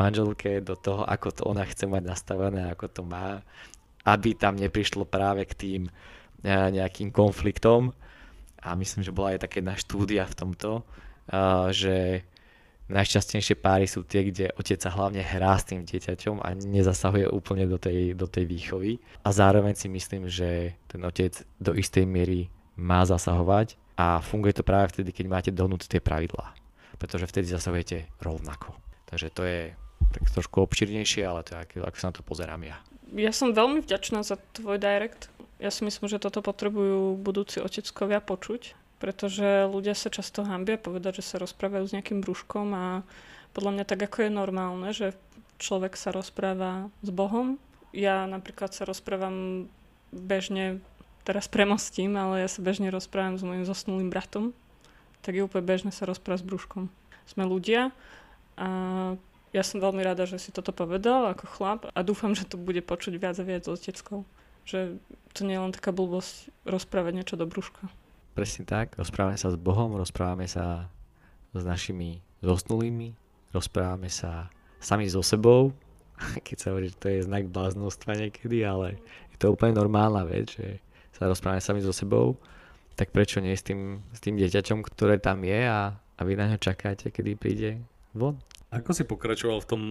[0.00, 3.44] manželke do toho, ako to ona chce mať nastavené, ako to má,
[4.08, 5.92] aby tam neprišlo práve k tým e,
[6.48, 7.92] nejakým konfliktom.
[8.60, 10.82] A myslím, že bola aj také jedna štúdia v tomto, e,
[11.76, 11.96] že
[12.88, 17.68] najšťastnejšie páry sú tie, kde otec sa hlavne hrá s tým dieťaťom a nezasahuje úplne
[17.68, 18.96] do tej, do tej výchovy.
[19.22, 22.48] A zároveň si myslím, že ten otec do istej miery
[22.80, 26.56] má zasahovať a funguje to práve vtedy, keď máte dohnúť tie pravidlá
[27.00, 28.76] pretože vtedy zasahujete rovnako.
[29.08, 29.60] Takže to je
[30.12, 32.76] tak trošku obširnejšie, ale to je, ako, ako sa na to pozerám ja.
[33.16, 35.32] Ja som veľmi vďačná za tvoj direct.
[35.58, 41.24] Ja si myslím, že toto potrebujú budúci oteckovia počuť, pretože ľudia sa často hambia povedať,
[41.24, 42.84] že sa rozprávajú s nejakým brúškom a
[43.56, 45.16] podľa mňa tak ako je normálne, že
[45.58, 47.58] človek sa rozpráva s Bohom.
[47.90, 49.66] Ja napríklad sa rozprávam
[50.14, 50.78] bežne,
[51.26, 54.54] teraz premostím, ale ja sa bežne rozprávam s mojim zosnulým bratom,
[55.20, 56.84] tak je úplne bežné sa rozprávať s brúškom.
[57.28, 57.92] Sme ľudia
[58.56, 58.68] a
[59.50, 62.80] ja som veľmi rada, že si toto povedal ako chlap a dúfam, že to bude
[62.86, 64.22] počuť viac a viac oteckou.
[64.62, 65.02] Že
[65.34, 67.90] to nie je len taká blbosť rozprávať niečo do brúška.
[68.38, 70.86] Presne tak, rozprávame sa s Bohom, rozprávame sa
[71.50, 73.10] s našimi zosnulými,
[73.50, 74.46] rozprávame sa
[74.78, 75.74] sami so sebou,
[76.46, 79.02] keď sa hovorí, že to je znak bláznostva niekedy, ale
[79.34, 80.78] je to úplne normálna vec, že
[81.10, 82.38] sa rozprávame sami so sebou
[82.96, 86.50] tak prečo nie s tým, s tým dieťačom, ktoré tam je a, a vy na
[86.52, 87.70] ňo čakáte, kedy príde
[88.12, 88.38] von?
[88.70, 89.82] Ako si pokračoval v tom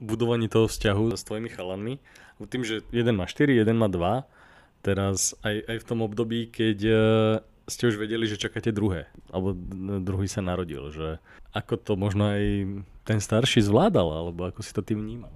[0.00, 1.94] budovaní toho vzťahu s tvojimi chalanmi?
[2.40, 4.24] Tým, že jeden má 4, jeden má 2,
[4.80, 6.94] teraz aj, aj v tom období, keď e,
[7.68, 9.52] ste už vedeli, že čakáte druhé, alebo
[10.00, 11.20] druhý sa narodil, že
[11.52, 12.42] ako to možno aj
[13.04, 15.32] ten starší zvládal, alebo ako si to tým vnímal?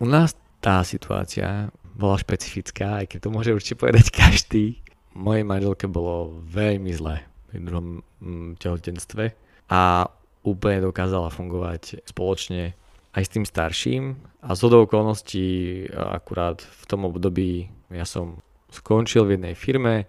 [0.00, 0.32] U nás
[0.64, 4.80] tá situácia bola špecifická, aj keď to môže určite povedať každý,
[5.16, 9.24] mojej manželke bolo veľmi zle pri druhom mm, tehotenstve
[9.72, 10.04] a
[10.44, 12.76] úplne dokázala fungovať spoločne
[13.16, 14.02] aj s tým starším.
[14.44, 15.46] A z okolností
[15.90, 20.04] akurát v tom období ja som skončil v jednej firme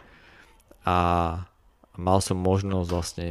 [0.83, 0.97] a
[1.97, 3.29] mal som možnosť vlastne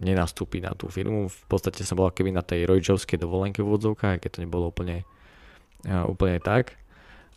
[0.00, 1.28] nenastúpiť na tú firmu.
[1.28, 5.04] V podstate som bol keby na tej rodičovskej dovolenke v odzovkách, keď to nebolo úplne,
[5.84, 6.80] úplne tak,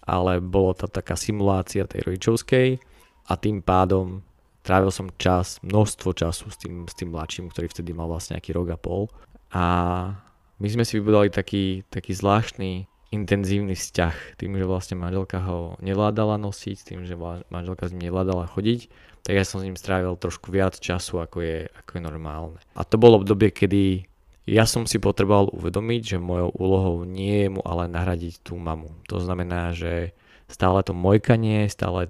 [0.08, 2.80] ale bolo to taká simulácia tej rodičovskej
[3.28, 4.24] a tým pádom
[4.63, 8.52] trávil som čas, množstvo času s tým, s tým mladším, ktorý vtedy mal vlastne nejaký
[8.52, 9.08] rok a pol.
[9.56, 9.63] A
[10.60, 16.36] my sme si vybudali taký, taký zvláštny intenzívny vzťah tým, že vlastne manželka ho nevládala
[16.36, 17.16] nosiť, tým, že
[17.48, 18.92] manželka s ním nevládala chodiť,
[19.24, 22.60] tak ja som s ním strávil trošku viac času, ako je, ako je normálne.
[22.76, 24.04] A to bolo obdobie, kedy
[24.48, 28.92] ja som si potreboval uvedomiť, že mojou úlohou nie je mu ale nahradiť tú mamu.
[29.12, 30.16] To znamená, že
[30.48, 32.08] stále to mojkanie, stále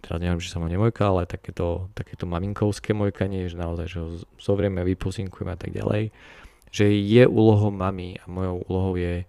[0.00, 4.08] teraz neviem, či sa ma nemojka, ale takéto, takéto maminkovské mojkanie, že naozaj, že ho
[4.40, 6.10] zovrieme, vypusinkujeme a tak ďalej,
[6.72, 9.24] že je úlohou mami a mojou úlohou je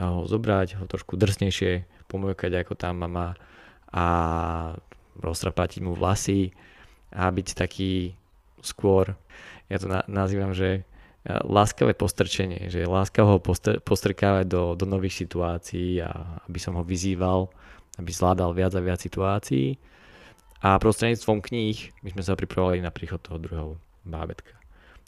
[0.00, 3.36] ho zobrať, ho trošku drsnejšie pomojkať ako tá mama
[3.92, 4.06] a
[5.20, 6.56] roztrapatiť mu vlasy
[7.12, 8.16] a byť taký
[8.64, 9.12] skôr,
[9.68, 10.84] ja to na, nazývam, že
[11.26, 16.82] láskavé postrčenie, že láskavo ho postr- postrkávať do, do nových situácií a aby som ho
[16.82, 17.46] vyzýval,
[18.00, 19.78] aby zvládal viac a viac situácií.
[20.62, 24.54] A prostredníctvom kníh my sme sa pripravovali na príchod toho druhého bábetka.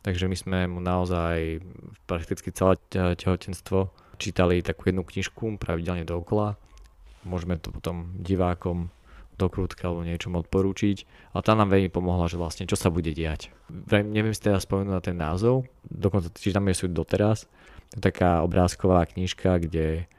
[0.03, 1.63] Takže my sme mu naozaj
[2.11, 6.59] prakticky celé tehotenstvo čítali takú jednu knižku pravidelne dookola.
[7.23, 8.91] Môžeme to potom divákom
[9.35, 11.31] do krútka alebo niečom odporúčiť.
[11.35, 13.51] A tá nám veľmi pomohla, že vlastne čo sa bude diať.
[13.91, 17.47] Neviem si teda spomenúť na ten názov, dokonca čítam ju doteraz.
[17.95, 20.11] To je taká obrázková knižka, kde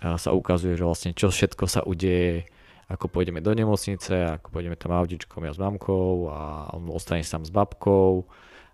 [0.00, 2.48] sa ukazuje, že vlastne čo všetko sa udeje,
[2.88, 7.44] ako pôjdeme do nemocnice, ako pôjdeme tam autičkom ja s mamkou a on ostane sám
[7.44, 8.24] s babkou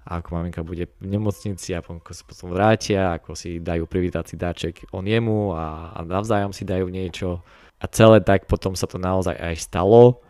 [0.07, 4.38] a ako maminka bude v nemocnici a potom sa potom vrátia, ako si dajú privítací
[4.38, 7.42] dáček on jemu a, a navzájom si dajú niečo.
[7.83, 10.22] A celé tak potom sa to naozaj aj stalo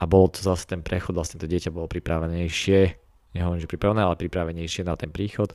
[0.00, 2.80] a bol to zase ten prechod, vlastne to dieťa bolo pripravenejšie,
[3.36, 5.54] nehovorím, že pripravené, ale pripravenejšie na ten príchod,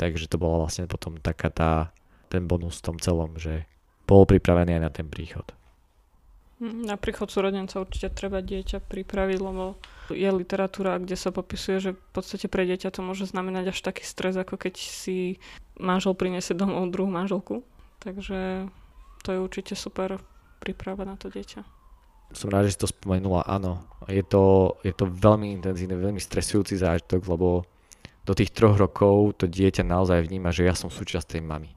[0.00, 1.72] takže to bola vlastne potom taká tá,
[2.32, 3.68] ten bonus v tom celom, že
[4.08, 5.44] bol pripravený aj na ten príchod.
[6.64, 9.76] Na príchod súrodenca určite treba dieťa pripraviť, lebo
[10.08, 14.00] je literatúra, kde sa popisuje, že v podstate pre dieťa to môže znamenať až taký
[14.00, 15.36] stres, ako keď si
[15.76, 17.60] manžel priniesie domov druhú manželku.
[18.00, 18.72] Takže
[19.20, 20.16] to je určite super
[20.56, 21.60] príprava na to dieťa.
[22.32, 23.84] Som rád, že si to spomenula, áno.
[24.08, 27.68] Je to, je to veľmi intenzívny, veľmi stresujúci zážitok, lebo
[28.24, 31.76] do tých troch rokov to dieťa naozaj vníma, že ja som súčasť tej mamy.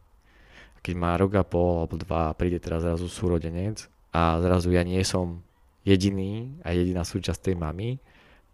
[0.80, 5.02] Keď má rok a pol alebo dva, príde teraz zrazu súrodenec a zrazu ja nie
[5.04, 5.43] som
[5.88, 8.00] jediný a jediná súčasť tej mamy,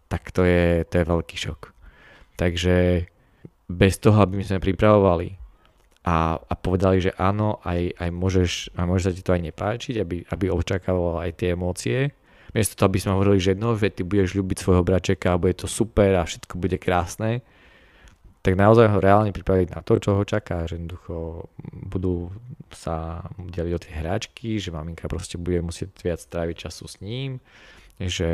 [0.06, 1.60] tak to je, to je veľký šok.
[2.38, 3.06] Takže
[3.70, 5.34] bez toho, aby sme pripravovali
[6.04, 9.94] a, a povedali, že áno, aj, aj môžeš, a môže sa ti to aj nepáčiť,
[9.98, 12.12] aby, aby očakával aj tie emócie.
[12.52, 15.58] Miesto toho, aby sme hovorili, že no, že ty budeš ľúbiť svojho bračeka a bude
[15.58, 17.42] to super a všetko bude krásne,
[18.44, 21.48] tak naozaj ho reálne pripraviť na to, čo ho čaká, že jednoducho
[21.88, 22.28] budú
[22.68, 27.40] sa deliť o tie hráčky, že maminka proste bude musieť viac stráviť času s ním,
[27.96, 28.28] že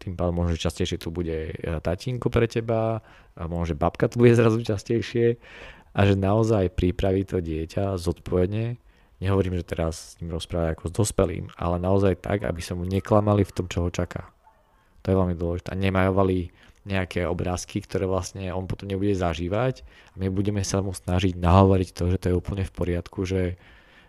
[0.00, 3.04] tým pádom možno častejšie tu bude tatínko pre teba,
[3.36, 5.36] a možno, že babka tu bude zrazu častejšie
[5.92, 8.80] a že naozaj pripraví to dieťa zodpovedne.
[9.20, 12.88] Nehovorím, že teraz s ním rozprávať ako s dospelým, ale naozaj tak, aby sa mu
[12.88, 14.32] neklamali v tom, čo ho čaká.
[15.04, 15.76] To je veľmi dôležité.
[15.76, 16.48] A nemajovali
[16.90, 21.88] nejaké obrázky, ktoré vlastne on potom nebude zažívať a my budeme sa mu snažiť nahovoriť
[21.94, 23.54] to, že to je úplne v poriadku, že,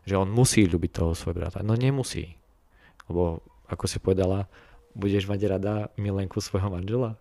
[0.10, 1.62] že on musí ľúbiť toho svojho brata.
[1.62, 2.34] No nemusí.
[3.06, 4.50] Lebo, ako si povedala,
[4.98, 7.16] budeš mať rada milenku svojho manžela?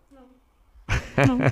[1.20, 1.36] No.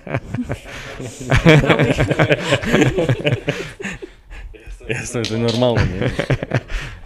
[4.88, 6.00] Jasné, to je normálne, nie?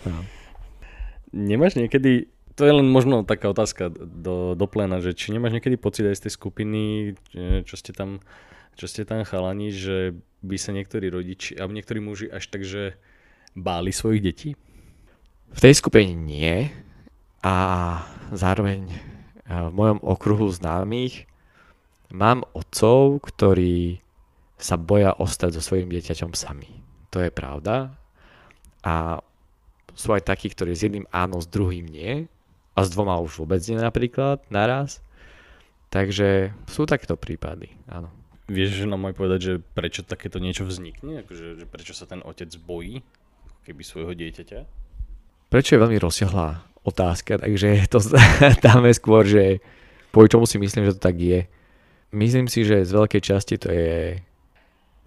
[0.02, 0.18] No.
[1.30, 2.26] Nemáš niekedy,
[2.62, 6.22] to je len možno taká otázka do, do plena, že či nemáš niekedy pocit aj
[6.22, 6.82] z tej skupiny,
[7.66, 8.22] čo ste tam,
[8.78, 10.14] čo ste tam chalani, že
[10.46, 12.94] by sa niektorí rodiči, alebo niektorí muži až tak, že
[13.58, 14.50] báli svojich detí?
[15.50, 16.70] V tej skupine nie
[17.42, 17.54] a
[18.30, 18.86] zároveň
[19.50, 21.26] v mojom okruhu známych
[22.12, 24.04] Mám otcov, ktorí
[24.60, 26.84] sa boja ostať so svojím dieťaťom sami.
[27.08, 27.96] To je pravda.
[28.84, 29.24] A
[29.96, 32.28] sú aj takí, ktorí s jedným áno, s druhým nie.
[32.72, 35.04] A s dvoma už vôbec nie napríklad, naraz.
[35.92, 38.08] Takže sú takéto prípady, áno.
[38.48, 41.24] Vieš že nám aj povedať, že prečo takéto niečo vznikne?
[41.24, 43.04] Akože, že prečo sa ten otec bojí
[43.68, 44.60] keby svojho dieťaťa?
[45.52, 48.00] Prečo je veľmi rozsiahlá otázka, takže to
[48.64, 49.60] dáme skôr, že
[50.10, 51.44] po čomu si myslím, že to tak je
[52.12, 54.20] myslím si, že z veľkej časti to je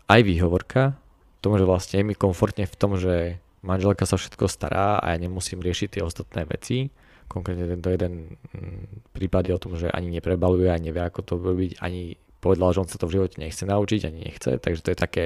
[0.05, 0.97] aj výhovorka,
[1.41, 5.17] tomu, že vlastne je mi komfortne v tom, že manželka sa všetko stará a ja
[5.21, 6.89] nemusím riešiť tie ostatné veci.
[7.25, 11.33] Konkrétne tento jeden mm, prípad je o tom, že ani neprebaluje, ani nevie, ako to
[11.41, 14.89] robiť, ani povedal, že on sa to v živote nechce naučiť, ani nechce, takže to
[14.93, 15.25] je také,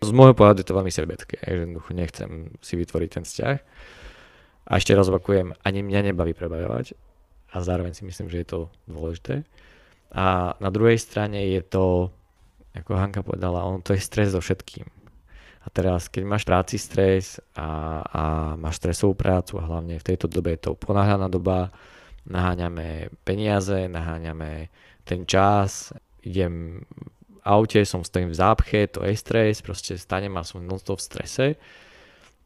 [0.00, 2.30] z môjho pohľadu je to veľmi sebecké, že jednoducho nechcem
[2.64, 3.56] si vytvoriť ten vzťah.
[4.68, 6.96] A ešte raz opakujem, ani mňa nebaví prebavovať
[7.52, 9.44] a zároveň si myslím, že je to dôležité.
[10.12, 12.08] A na druhej strane je to,
[12.72, 14.88] ako Hanka povedala, on to je stres so všetkým.
[15.62, 18.22] A teraz, keď máš práci stres a, a
[18.54, 21.74] máš stresovú prácu a hlavne v tejto dobe je to ponáhľaná doba,
[22.28, 24.70] naháňame peniaze, naháňame
[25.02, 25.90] ten čas,
[26.22, 30.76] idem v aute, som stojím v zápche, to je stres, proste stanem a som non
[30.78, 31.56] v strese,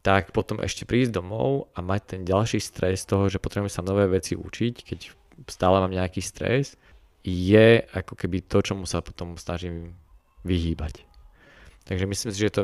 [0.02, 4.06] tak potom ešte prísť domov a mať ten ďalší stres toho, že potrebujem sa nové
[4.10, 4.98] veci učiť, keď
[5.46, 6.78] stále mám nejaký stres,
[7.22, 9.94] je ako keby to, čomu sa potom snažím
[10.42, 11.06] vyhýbať.
[11.86, 12.62] Takže myslím si, že to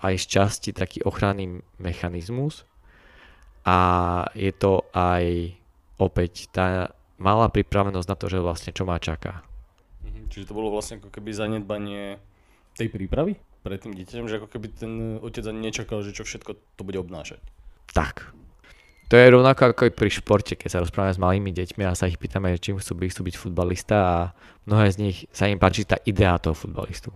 [0.00, 2.64] aj z časti taký ochranný mechanizmus
[3.64, 3.78] a
[4.32, 5.54] je to aj
[6.00, 9.44] opäť tá malá pripravenosť na to, že vlastne čo má čaká.
[10.02, 12.16] Mhm, čiže to bolo vlastne ako keby zanedbanie
[12.74, 13.36] tej prípravy?
[13.60, 16.96] pred tým dieťaťom, že ako keby ten otec ani nečakal, že čo všetko to bude
[16.96, 17.40] obnášať.
[17.92, 18.32] Tak.
[19.10, 22.06] To je rovnako ako aj pri športe, keď sa rozprávame s malými deťmi a sa
[22.06, 24.18] ich pýtame, čím chcú byť, chcú byť futbalista a
[24.70, 27.10] mnohé z nich sa im páči tá idea toho futbalistu.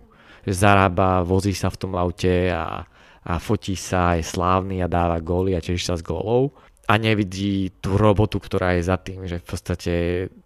[0.45, 2.85] Že zarába, vozí sa v tom aute a,
[3.25, 6.53] a fotí sa, je slávny a dáva góly a teší sa z gólov
[6.85, 9.93] a nevidí tú robotu, ktorá je za tým, že v podstate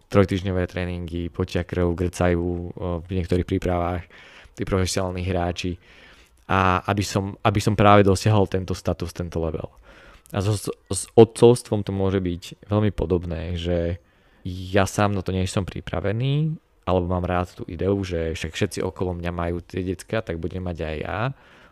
[0.08, 2.72] trojtyžňové tréningy, potia krv, grcajú
[3.04, 4.08] v niektorých prípravách
[4.56, 5.76] tí profesionálni hráči
[6.50, 9.68] a aby som, aby som práve dosiahol tento status, tento level.
[10.32, 10.56] A so,
[10.90, 14.00] s odcovstvom to môže byť veľmi podobné, že
[14.44, 16.56] ja sám na to nie som pripravený,
[16.90, 20.66] alebo mám rád tú ideu, že však všetci okolo mňa majú tie decka, tak budem
[20.66, 21.18] mať aj ja.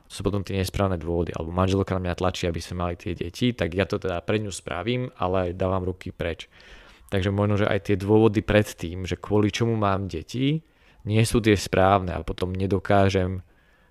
[0.09, 3.13] To sú potom tie nesprávne dôvody, alebo manželka na mňa tlačí, aby sme mali tie
[3.13, 6.49] deti, tak ja to teda pre ňu spravím, ale dávam ruky preč.
[7.13, 10.65] Takže možno, že aj tie dôvody pred tým, že kvôli čomu mám deti,
[11.05, 13.45] nie sú tie správne a potom nedokážem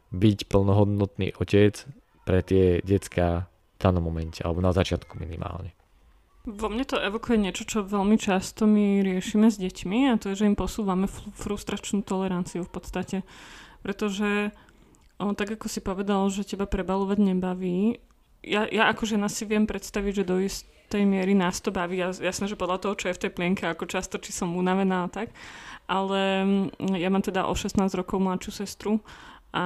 [0.09, 1.85] byť plnohodnotný otec
[2.25, 5.76] pre tie decka v danom momente, alebo na začiatku minimálne.
[6.47, 10.39] Vo mne to evokuje niečo, čo veľmi často my riešime s deťmi a to je,
[10.39, 13.17] že im posúvame frustračnú toleranciu v podstate.
[13.83, 14.55] Pretože
[15.19, 17.99] on, tak ako si povedal, že teba prebalovať nebaví,
[18.47, 21.99] ja, ja ako žena si viem predstaviť, že do istej miery nás to baví.
[21.99, 25.09] Ja, jasné, že podľa toho, čo je v tej plienke, ako často, či som unavená
[25.09, 25.35] a tak.
[25.91, 29.03] Ale mm, ja mám teda o 16 rokov mladšiu sestru
[29.51, 29.65] a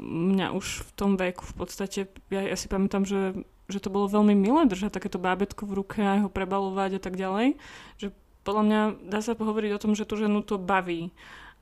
[0.00, 2.00] mňa už v tom veku v podstate,
[2.32, 5.98] ja, ja si pamätám, že, že to bolo veľmi milé držať takéto bábetko v ruke
[6.02, 7.56] a ho prebalovať a tak ďalej,
[7.96, 11.14] že podľa mňa dá sa pohovoriť o tom, že tú ženu to baví,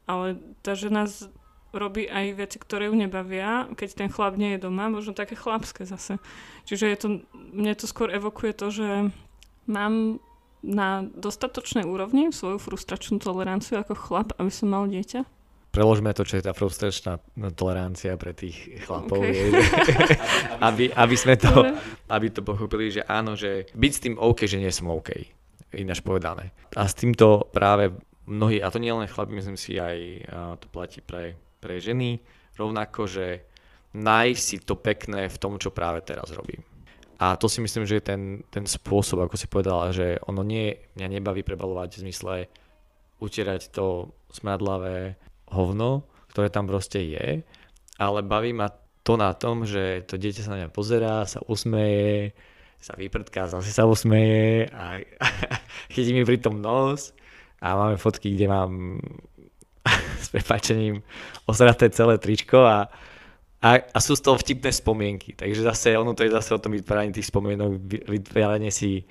[0.08, 1.06] ale tá žena
[1.76, 5.84] robí aj veci, ktoré ju nebavia, keď ten chlap nie je doma, možno také chlapské
[5.84, 6.16] zase.
[6.64, 7.08] Čiže je to,
[7.52, 8.88] mne to skôr evokuje to, že
[9.68, 10.16] mám
[10.64, 15.37] na dostatočnej úrovni svoju frustračnú toleranciu ako chlap, aby som mal dieťa
[15.68, 17.20] preložme to, čo je tá frustračná
[17.52, 19.32] tolerancia pre tých chlapov, okay.
[19.32, 19.64] je, že,
[20.68, 21.52] aby, aby sme to,
[22.08, 25.12] aby to pochopili, že áno, že byť s tým OK, že nie som OK,
[25.76, 26.56] ináč povedané.
[26.74, 27.92] A s týmto práve
[28.28, 30.28] mnohí, a to nie len chlapi, myslím si aj
[30.60, 32.20] to platí pre, pre ženy,
[32.56, 33.26] rovnako, že
[33.96, 36.60] nájsť si to pekné v tom, čo práve teraz robím.
[37.18, 40.78] A to si myslím, že je ten, ten spôsob, ako si povedala, že ono nie,
[40.94, 42.34] mňa nebaví prebalovať v zmysle
[43.18, 45.18] utierať to smradlavé
[45.52, 47.42] hovno, ktoré tam proste je,
[47.98, 48.70] ale baví ma
[49.02, 52.36] to na tom, že to dieťa sa na mňa pozerá, sa usmeje,
[52.78, 55.00] sa vyprdká, zase sa usmeje a
[55.92, 57.16] chytí mi pritom nos
[57.58, 59.02] a máme fotky, kde mám
[60.22, 61.02] s prepačením
[61.48, 62.86] osraté celé tričko a,
[63.58, 65.34] a, a sú z toho vtipné spomienky.
[65.34, 69.02] Takže zase ono to je zase o tom vytváraní tých spomienok, vytváranie si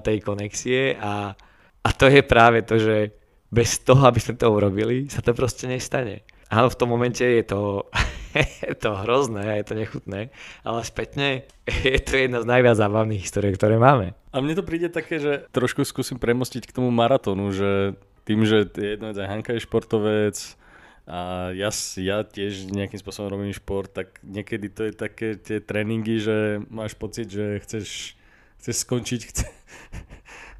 [0.00, 1.36] tej konexie a,
[1.84, 3.21] a to je práve to, že
[3.52, 6.24] bez toho, aby sme to urobili, sa to proste nestane.
[6.48, 7.88] Áno, v tom momente je to,
[8.64, 10.20] je to hrozné a je to nechutné,
[10.64, 14.16] ale spätne je to jedna z najviac zábavných histórií, ktoré máme.
[14.32, 18.68] A mne to príde také, že trošku skúsim premostiť k tomu maratónu, že tým, že
[18.72, 20.56] jedno aj Hanka je športovec
[21.04, 26.22] a ja, ja tiež nejakým spôsobom robím šport, tak niekedy to je také tie tréningy,
[26.22, 26.36] že
[26.72, 28.14] máš pocit, že chceš,
[28.62, 29.44] chceš skončiť, chce,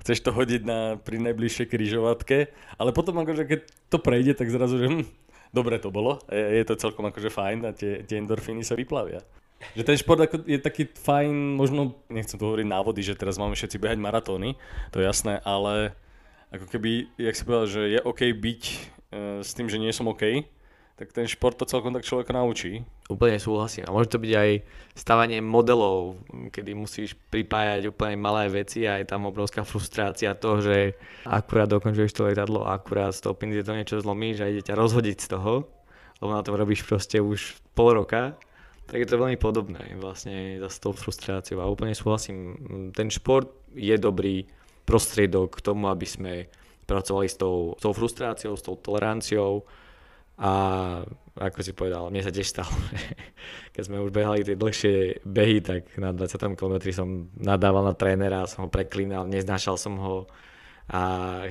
[0.03, 4.83] chceš to hodiť na, pri najbližšej kryžovatke, ale potom akože keď to prejde, tak zrazu,
[4.83, 5.07] že hm,
[5.55, 9.23] dobre to bolo, je, je to celkom akože fajn a tie, tie endorfíny sa vyplavia.
[9.79, 13.55] Že ten šport ako je taký fajn, možno, nechcem to hovoriť návody, že teraz máme
[13.55, 14.59] všetci behať maratóny,
[14.91, 15.95] to je jasné, ale
[16.51, 18.77] ako keby, jak si povedal, že je OK byť e,
[19.41, 20.45] s tým, že nie som OK,
[20.97, 22.85] tak ten šport to celkom tak človeka naučí.
[23.09, 23.89] Úplne súhlasím.
[23.89, 24.51] A môže to byť aj
[24.93, 26.21] stavanie modelov,
[26.53, 32.13] kedy musíš pripájať úplne malé veci a je tam obrovská frustrácia toho, že akurát dokončuješ
[32.13, 35.65] to letadlo, akurát z toho to niečo zlomíš a ide ťa rozhodiť z toho,
[36.21, 38.37] lebo na tom robíš proste už pol roka.
[38.87, 42.59] Tak je to veľmi podobné vlastne s tou frustráciou a úplne súhlasím.
[42.93, 44.45] Ten šport je dobrý
[44.85, 46.33] prostriedok k tomu, aby sme
[46.85, 49.65] pracovali s tou, s tou frustráciou, s tou toleranciou,
[50.43, 50.51] a
[51.39, 52.75] ako si povedal, mne sa tiež stalo,
[53.75, 56.59] keď sme už behali tie dlhšie behy, tak na 20.
[56.59, 60.27] km som nadával na trénera, som ho preklínal, neznášal som ho
[60.91, 61.01] a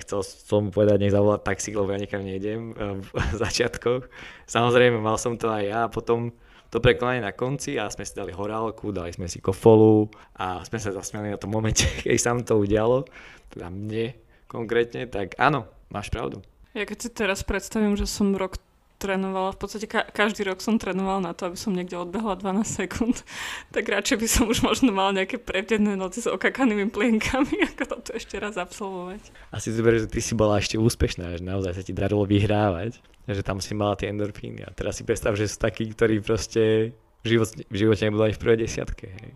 [0.04, 3.10] chcel som povedať, nech zavolať taxík, lebo ja nikam nejdem v
[3.42, 4.12] začiatkoch.
[4.46, 6.36] Samozrejme, mal som to aj ja a potom
[6.72, 10.80] to prekonanie na konci a sme si dali horálku, dali sme si kofolu a sme
[10.80, 13.08] sa zasmiali na tom momente, keď sa to udialo,
[13.56, 14.14] teda mne
[14.52, 16.44] konkrétne, tak áno, máš pravdu.
[16.72, 18.60] Ja keď si teraz predstavím, že som rok
[19.02, 22.62] trénovala, v podstate ka- každý rok som trénovala na to, aby som niekde odbehla 12
[22.86, 23.26] sekúnd,
[23.76, 28.12] tak radšej by som už možno mala nejaké prevdené noci s okakanými plienkami, ako to
[28.14, 29.34] ešte raz absolvovať.
[29.50, 33.42] Asi si že ty si bola ešte úspešná, že naozaj sa ti darilo vyhrávať, že
[33.42, 36.94] tam si mala tie endorfíny a teraz si predstav, že sú takí, ktorí proste
[37.26, 39.06] v živote, v živote nebudú aj v prvej desiatke.
[39.10, 39.32] Hej.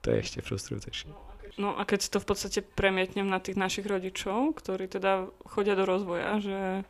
[0.00, 1.12] To je ešte frustrujúcejšie.
[1.60, 5.76] No a keď si to v podstate premietnem na tých našich rodičov, ktorí teda chodia
[5.76, 6.86] do rozvoja, že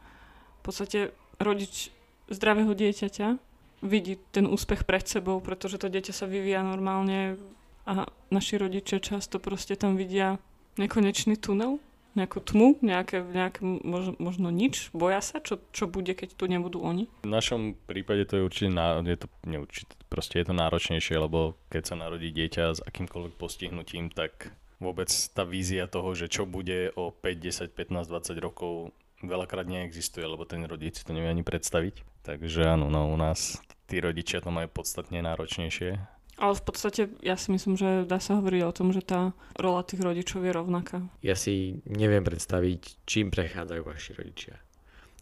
[0.60, 0.98] v podstate
[1.40, 1.90] rodič
[2.30, 3.36] zdravého dieťaťa
[3.82, 7.40] vidí ten úspech pred sebou, pretože to dieťa sa vyvíja normálne
[7.88, 10.38] a naši rodičia často proste tam vidia
[10.76, 11.80] nekonečný tunel,
[12.14, 16.82] nejakú tmu, nejaké, nejaké možno, možno nič, boja sa, čo, čo bude, keď tu nebudú
[16.82, 17.06] oni?
[17.22, 21.54] V našom prípade to je určite, ná, je to, neurčite, proste je to náročnejšie, lebo
[21.70, 24.50] keď sa narodí dieťa s akýmkoľvek postihnutím, tak
[24.82, 30.24] vôbec tá vízia toho, že čo bude o 5, 10, 15, 20 rokov veľakrát neexistuje,
[30.24, 32.09] lebo ten rodič si to nevie ani predstaviť.
[32.20, 33.58] Takže áno, no u nás
[33.88, 35.98] tí rodičia to majú podstatne náročnejšie.
[36.40, 39.84] Ale v podstate ja si myslím, že dá sa hovoriť o tom, že tá rola
[39.84, 41.04] tých rodičov je rovnaká.
[41.20, 44.56] Ja si neviem predstaviť, čím prechádzajú vaši rodičia.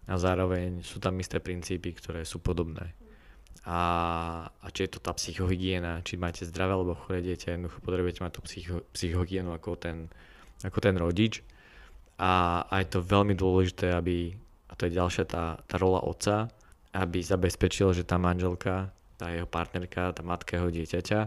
[0.07, 2.95] A zároveň sú tam isté princípy, ktoré sú podobné.
[3.67, 3.81] A,
[4.49, 8.33] a či je to tá psychohygiena, či máte zdravé alebo choré dieťa, jednoducho potrebujete mať
[8.33, 10.09] tú psycho, psychohygienu ako ten,
[10.63, 11.43] ako ten rodič
[12.19, 14.35] a, a je to veľmi dôležité, aby,
[14.67, 16.51] a to je ďalšia tá, tá rola otca,
[16.99, 21.21] aby zabezpečil, že tá manželka, tá jeho partnerka, tá matka jeho dieťaťa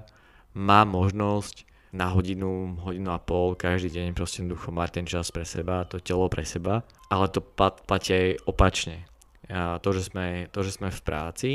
[0.59, 5.43] má možnosť na hodinu, hodinu a pol každý deň proste jednoducho mať ten čas pre
[5.43, 7.43] seba, to telo pre seba, ale to
[7.87, 9.03] platí aj opačne.
[9.51, 11.51] A to, že sme, to, že sme v práci,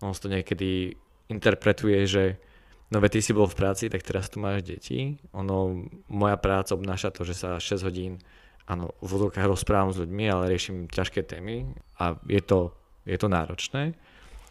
[0.00, 0.96] on to niekedy
[1.28, 2.24] interpretuje, že
[2.88, 5.20] no veď ty si bol v práci, tak teraz tu máš deti.
[5.36, 8.16] Ono, moja práca obnáša to, že sa 6 hodín
[8.64, 12.72] áno, v vodokách rozprávam s ľuďmi, ale riešim ťažké témy a je to,
[13.08, 13.96] je to náročné,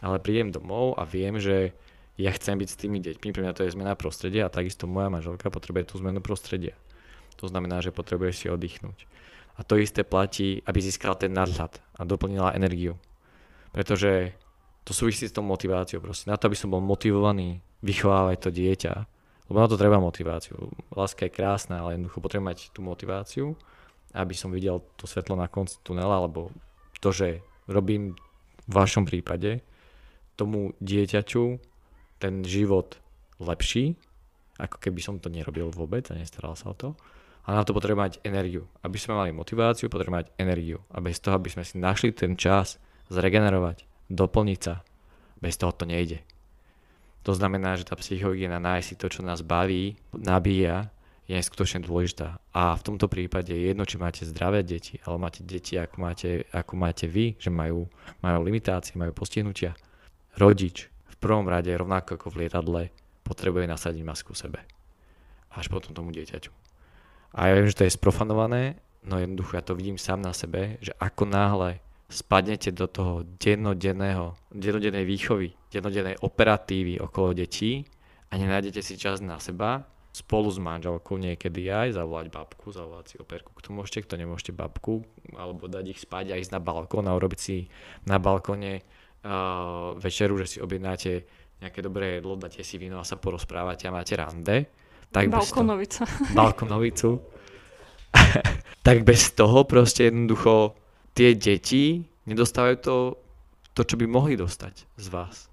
[0.02, 1.70] ale prídem domov a viem, že
[2.18, 5.06] ja chcem byť s tými deťmi, pre mňa to je zmena prostredia a takisto moja
[5.06, 6.74] manželka potrebuje tú zmenu prostredia.
[7.38, 9.06] To znamená, že potrebuje si oddychnúť.
[9.54, 12.98] A to isté platí, aby získala ten nadhľad a doplnila energiu.
[13.70, 14.34] Pretože
[14.82, 16.02] to súvisí s tou motiváciou.
[16.02, 16.26] Proste.
[16.26, 18.94] Na to, aby som bol motivovaný vychovávať to dieťa,
[19.50, 20.58] lebo na to treba motiváciu.
[20.90, 23.54] Láska je krásna, ale jednoducho potrebujem mať tú motiváciu
[24.16, 26.48] aby som videl to svetlo na konci tunela, alebo
[27.04, 28.16] to, že robím
[28.68, 29.64] vašom prípade
[30.38, 31.44] tomu dieťaťu
[32.22, 32.98] ten život
[33.42, 33.98] lepší,
[34.58, 36.94] ako keby som to nerobil vôbec a nestaral sa o to.
[37.48, 38.68] A na to potrebujeme mať energiu.
[38.84, 40.84] Aby sme mali motiváciu, potrebujeme mať energiu.
[40.92, 42.76] A bez toho, aby sme si našli ten čas
[43.08, 44.84] zregenerovať, doplniť sa,
[45.40, 46.20] bez toho to nejde.
[47.24, 50.92] To znamená, že tá psychohygiena nájsť si to, čo nás baví, nabíja
[51.28, 52.40] je skutočne dôležitá.
[52.56, 56.48] A v tomto prípade je jedno, či máte zdravé deti, alebo máte deti, ako máte,
[56.48, 57.84] ako máte vy, že majú,
[58.24, 59.76] majú limitácie, majú postihnutia.
[60.40, 62.82] Rodič v prvom rade, rovnako ako v lietadle,
[63.28, 64.64] potrebuje nasadiť masku sebe.
[65.52, 66.48] Až potom tomu dieťaťu.
[67.36, 70.80] A ja viem, že to je sprofanované, no jednoducho ja to vidím sám na sebe,
[70.80, 77.84] že ako náhle spadnete do toho dennodenného, dennodennej výchovy, dennodennej operatívy okolo detí
[78.32, 79.84] a nenájdete si čas na seba,
[80.18, 85.06] spolu s manželkou niekedy aj zavolať babku, zavolať si operku, kto môžete, kto nemôžete babku,
[85.38, 87.70] alebo dať ich spať a ísť na balkón a urobiť si
[88.10, 91.22] na balkóne uh, večeru, že si objednáte
[91.62, 94.70] nejaké dobré jedlo, dáte si víno a sa porozprávate a máte rande.
[95.10, 96.04] Tak Balkonovica.
[96.06, 97.10] To, balkonovicu.
[98.86, 100.74] tak bez toho proste jednoducho
[101.14, 102.96] tie deti nedostávajú to,
[103.74, 105.50] to, čo by mohli dostať z vás.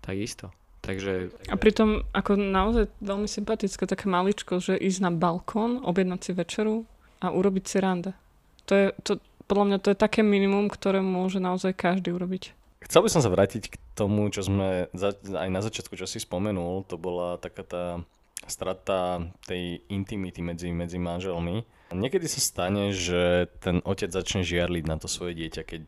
[0.00, 0.50] Takisto.
[0.80, 6.32] Takže, A pritom ako naozaj veľmi sympatická taká maličko, že ísť na balkón, objednať si
[6.32, 6.76] večeru
[7.20, 8.12] a urobiť si rande.
[8.64, 9.12] To je, to,
[9.44, 12.56] podľa mňa to je také minimum, ktoré môže naozaj každý urobiť.
[12.80, 16.16] Chcel by som sa vrátiť k tomu, čo sme za, aj na začiatku, čo si
[16.16, 17.84] spomenul, to bola taká tá
[18.48, 21.60] strata tej intimity medzi, medzi manželmi.
[21.92, 25.84] Niekedy sa stane, že ten otec začne žiarliť na to svoje dieťa, keď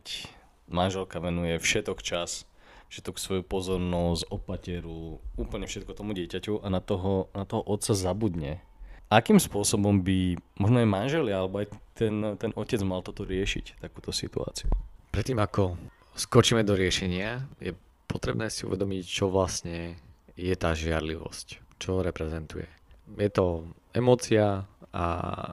[0.69, 2.45] manželka venuje všetok čas
[2.93, 8.61] všetok svoju pozornosť, opateru, úplne všetko tomu dieťaťu a na toho, na toho otca zabudne.
[9.09, 14.13] Akým spôsobom by možno aj manželia alebo aj ten, ten otec mal toto riešiť, takúto
[14.13, 14.69] situáciu?
[15.09, 15.73] Predtým ako
[16.13, 17.73] skočíme do riešenia, je
[18.05, 19.97] potrebné si uvedomiť, čo vlastne
[20.37, 22.69] je tá žiarlivosť, čo reprezentuje.
[23.17, 25.05] Je to emócia a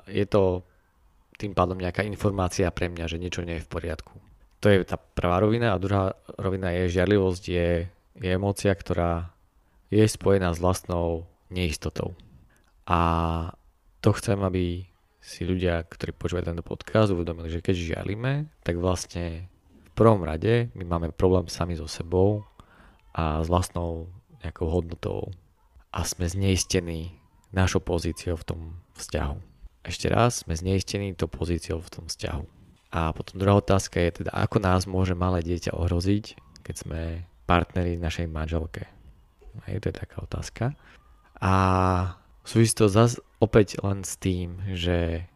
[0.04, 0.60] je to
[1.40, 4.19] tým pádom nejaká informácia pre mňa, že niečo nie je v poriadku.
[4.60, 7.88] To je tá prvá rovina a druhá rovina je žiarlivosť, je,
[8.20, 9.32] je emócia, ktorá
[9.88, 12.12] je spojená s vlastnou neistotou.
[12.84, 13.00] A
[14.04, 14.84] to chcem, aby
[15.20, 19.48] si ľudia, ktorí počúvajú tento podcast, uvedomili, že keď žiarlíme, tak vlastne
[19.84, 22.44] v prvom rade my máme problém sami so sebou
[23.16, 24.08] a s vlastnou
[24.40, 25.32] nejakou hodnotou
[25.92, 27.16] a sme zneistení
[27.52, 28.60] našou pozíciou v tom
[28.96, 29.36] vzťahu.
[29.84, 32.59] Ešte raz, sme zneistení tou pozíciou v tom vzťahu.
[32.90, 36.24] A potom druhá otázka je teda, ako nás môže malé dieťa ohroziť,
[36.66, 37.00] keď sme
[37.46, 38.86] partneri našej manželke.
[39.66, 40.64] Hej, to je taká otázka.
[41.38, 41.54] A
[42.42, 45.26] súvisí to zase opäť len s tým, že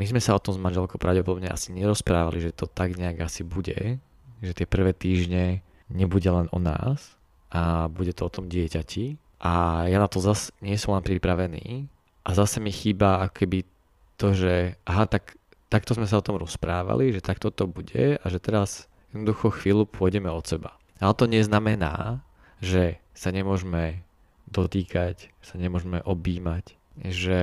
[0.00, 3.44] my sme sa o tom s manželkou pravdepodobne asi nerozprávali, že to tak nejak asi
[3.44, 4.00] bude,
[4.40, 5.60] že tie prvé týždne
[5.92, 7.20] nebude len o nás
[7.52, 9.20] a bude to o tom dieťati.
[9.44, 11.86] A ja na to zase nie som len pripravený
[12.24, 13.68] a zase mi chýba keby
[14.16, 15.36] to, že aha, tak,
[15.72, 19.88] takto sme sa o tom rozprávali, že takto to bude a že teraz jednoducho chvíľu
[19.88, 20.76] pôjdeme od seba.
[21.00, 22.20] Ale to neznamená,
[22.60, 24.04] že sa nemôžeme
[24.52, 26.76] dotýkať, sa nemôžeme objímať,
[27.08, 27.40] že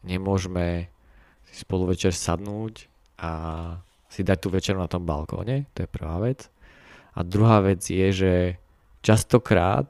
[0.00, 0.88] nemôžeme
[1.52, 2.88] si spolu večer sadnúť
[3.20, 3.32] a
[4.08, 6.48] si dať tú večer na tom balkóne, to je prvá vec.
[7.12, 8.34] A druhá vec je, že
[9.04, 9.86] častokrát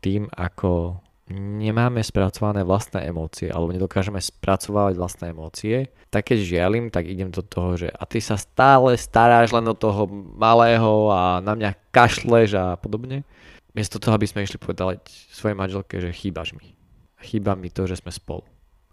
[0.00, 0.98] tým, ako
[1.32, 7.40] nemáme spracované vlastné emócie alebo nedokážeme spracovávať vlastné emócie, tak keď žialim, tak idem do
[7.40, 10.04] toho, že a ty sa stále staráš len do toho
[10.36, 13.24] malého a na mňa kašleš a podobne.
[13.72, 16.76] Miesto toho, aby sme išli povedať svojej manželke, že chýbaš mi.
[17.24, 18.44] Chýba mi to, že sme spolu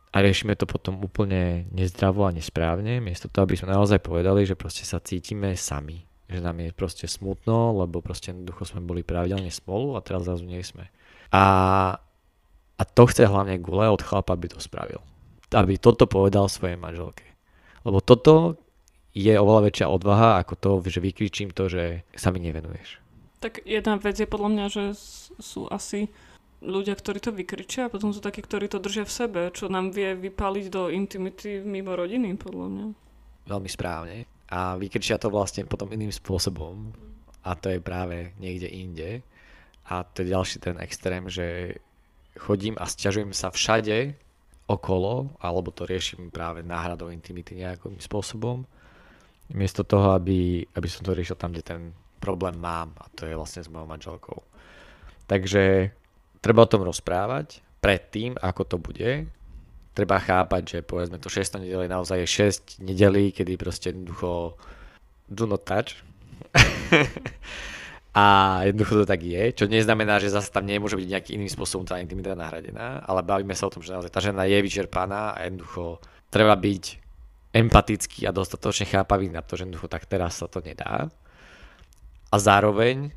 [0.09, 4.57] a riešime to potom úplne nezdravo a nesprávne, miesto toho, aby sme naozaj povedali, že
[4.57, 9.53] proste sa cítime sami, že nám je proste smutno, lebo proste jednoducho sme boli pravidelne
[9.53, 10.89] spolu a teraz zrazu nie sme.
[11.29, 11.43] A,
[12.79, 15.03] a to chce hlavne Gule od chlapa, aby to spravil.
[15.51, 17.27] Aby toto povedal svojej manželke.
[17.83, 18.55] Lebo toto
[19.11, 23.03] je oveľa väčšia odvaha ako to, že vykričím to, že sa mi nevenuješ.
[23.43, 24.83] Tak jedna vec je podľa mňa, že
[25.39, 26.07] sú asi
[26.59, 29.95] ľudia, ktorí to vykričia a potom sú takí, ktorí to držia v sebe, čo nám
[29.95, 32.85] vie vypaliť do intimity mimo rodiny, podľa mňa.
[33.47, 34.27] Veľmi správne.
[34.51, 36.91] A vykričia to vlastne potom iným spôsobom
[37.43, 39.09] a to je práve niekde inde.
[39.89, 41.79] A to je ďalší ten extrém, že
[42.39, 44.15] chodím a stiažujem sa všade
[44.71, 48.63] okolo, alebo to riešim práve náhradou intimity nejakým spôsobom,
[49.51, 51.81] miesto toho, aby, aby som to riešil tam, kde ten
[52.21, 54.39] problém mám a to je vlastne s mojou manželkou.
[55.25, 55.91] Takže
[56.39, 59.25] treba o tom rozprávať predtým, ako to bude.
[59.97, 62.29] Treba chápať, že povedzme to 6 nedeli naozaj je
[62.79, 64.53] 6 nedelí, kedy proste jednoducho
[65.27, 65.97] do not touch.
[68.09, 68.25] a
[68.65, 72.01] jednoducho to tak je, čo neznamená, že zase tam nemôže byť nejakým iným spôsobom tá
[72.01, 76.01] intimita nahradená, ale bavíme sa o tom, že naozaj tá žena je vyčerpaná a jednoducho
[76.33, 76.83] treba byť
[77.53, 81.09] empatický a dostatočne chápavý na to, že jednoducho tak teraz sa to nedá.
[82.29, 83.13] A zároveň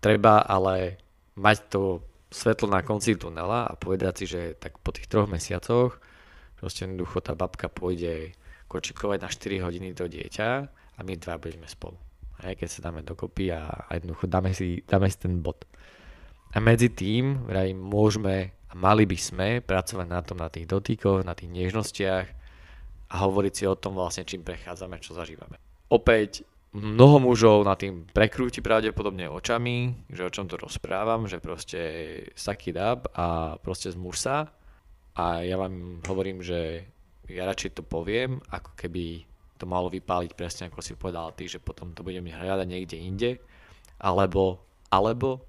[0.00, 1.00] treba ale
[1.36, 1.82] mať to
[2.32, 6.00] svetlo na konci tunela a povedať si, že tak po tých troch mesiacoch
[6.56, 8.36] proste jednoducho tá babka pôjde
[8.68, 10.48] kočikovať na 4 hodiny to dieťa
[10.96, 12.09] a my dva budeme spolu.
[12.40, 15.68] Aj keď sa dáme dokopy a, jednoducho dáme si, dáme si ten bod.
[16.50, 21.26] A medzi tým vraj môžeme a mali by sme pracovať na tom, na tých dotýkoch,
[21.26, 22.26] na tých nežnostiach
[23.10, 25.58] a hovoriť si o tom vlastne, čím prechádzame, čo zažívame.
[25.90, 31.80] Opäť mnoho mužov na tým prekrúti pravdepodobne očami, že o čom to rozprávam, že proste
[32.38, 34.54] suck it up a proste zmuž sa.
[35.18, 36.86] A ja vám hovorím, že
[37.26, 39.26] ja radšej to poviem, ako keby
[39.60, 43.30] to malo vypáliť presne ako si povedal ty, že potom to budem hľadať niekde inde,
[44.00, 45.44] alebo, alebo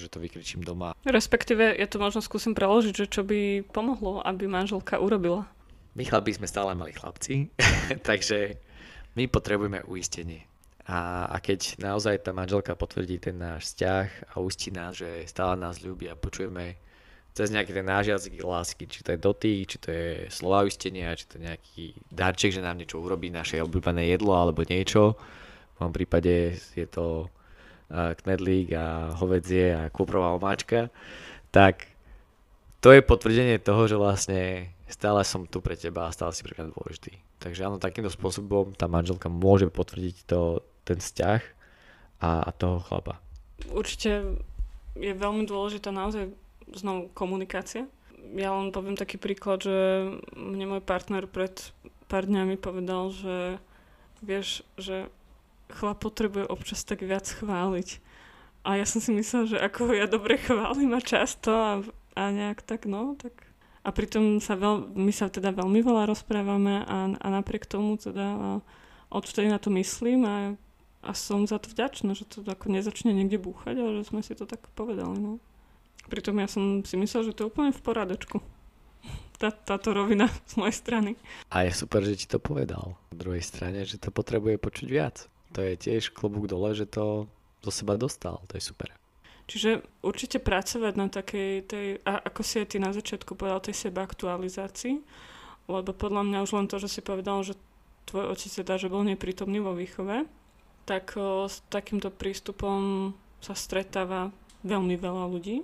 [0.00, 0.96] že to vykričím doma.
[1.04, 5.44] Respektíve, ja to možno skúsim preložiť, že čo by pomohlo, aby manželka urobila.
[5.92, 7.52] My chlapí sme stále mali chlapci,
[8.08, 8.56] takže
[9.12, 10.48] my potrebujeme uistenie.
[10.88, 15.54] A, a keď naozaj tá manželka potvrdí ten náš vzťah a ustí nás, že stále
[15.54, 16.80] nás ľúbi a počujeme
[17.32, 21.24] cez nejaký ten jazyk lásky, či to je dotyk, či to je slova ustenia, či
[21.24, 25.16] to je nejaký darček, že nám niečo urobí, naše obľúbené jedlo alebo niečo.
[25.76, 27.32] V mojom prípade je to
[27.92, 30.92] knedlík a hovedzie a kúprová omáčka.
[31.52, 31.88] Tak
[32.80, 36.56] to je potvrdenie toho, že vlastne stále som tu pre teba a stále si pre
[36.56, 37.12] mňa dôležitý.
[37.40, 41.40] Takže áno, takýmto spôsobom tá manželka môže potvrdiť to, ten vzťah
[42.20, 43.20] a, a toho chlapa.
[43.72, 44.40] Určite
[44.96, 46.32] je veľmi dôležitá naozaj
[46.76, 47.88] znovu komunikácia.
[48.36, 49.76] Ja len poviem taký príklad, že
[50.36, 51.52] mne môj partner pred
[52.06, 53.58] pár dňami povedal, že
[54.22, 55.10] vieš, že
[55.72, 57.98] chlap potrebuje občas tak viac chváliť.
[58.62, 61.82] A ja som si myslela, že ako ja dobre chválim a často a,
[62.14, 63.34] a nejak tak, no, tak
[63.82, 68.62] a pritom sa veľ, my sa teda veľmi veľa rozprávame a, a napriek tomu teda
[69.10, 70.36] odvtedy na to myslím a
[71.02, 74.38] a som za to vďačná, že to ako nezačne niekde búchať, ale že sme si
[74.38, 75.18] to tak povedali.
[75.18, 75.42] No.
[76.08, 78.38] Pritom ja som si myslel, že to je úplne v poradečku.
[79.38, 81.10] Tá, táto rovina z mojej strany.
[81.50, 82.94] A je super, že ti to povedal.
[83.10, 85.26] V druhej strane, že to potrebuje počuť viac.
[85.52, 87.26] to je tiež klobúk dole, že to
[87.62, 88.90] zo seba dostal, to je super.
[89.50, 93.90] Čiže určite pracovať na takej tej, a ako si aj ty na začiatku povedal, tej
[93.90, 95.02] seba aktualizácii,
[95.66, 97.58] lebo podľa mňa už len to, že si povedal, že
[98.06, 100.26] tvoj otec teda, že bol neprítomný vo výchove,
[100.86, 104.30] tak o, s takýmto prístupom sa stretáva
[104.62, 105.62] veľmi veľa ľudí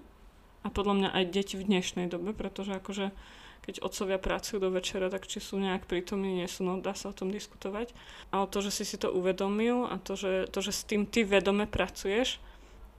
[0.68, 3.16] a podľa mňa aj deti v dnešnej dobe, pretože akože
[3.64, 7.12] keď otcovia pracujú do večera, tak či sú nejak prítomní, nie sú, no dá sa
[7.12, 7.92] o tom diskutovať.
[8.32, 11.20] Ale to, že si si to uvedomil a to, že, to, že s tým ty
[11.24, 12.40] vedome pracuješ,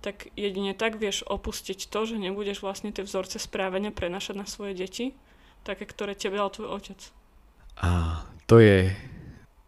[0.06, 4.78] tak jedine tak vieš opustiť to, že nebudeš vlastne tie vzorce správania prenašať na svoje
[4.78, 5.18] deti,
[5.66, 7.00] také, ktoré tebe dal tvoj otec.
[7.82, 8.94] A to je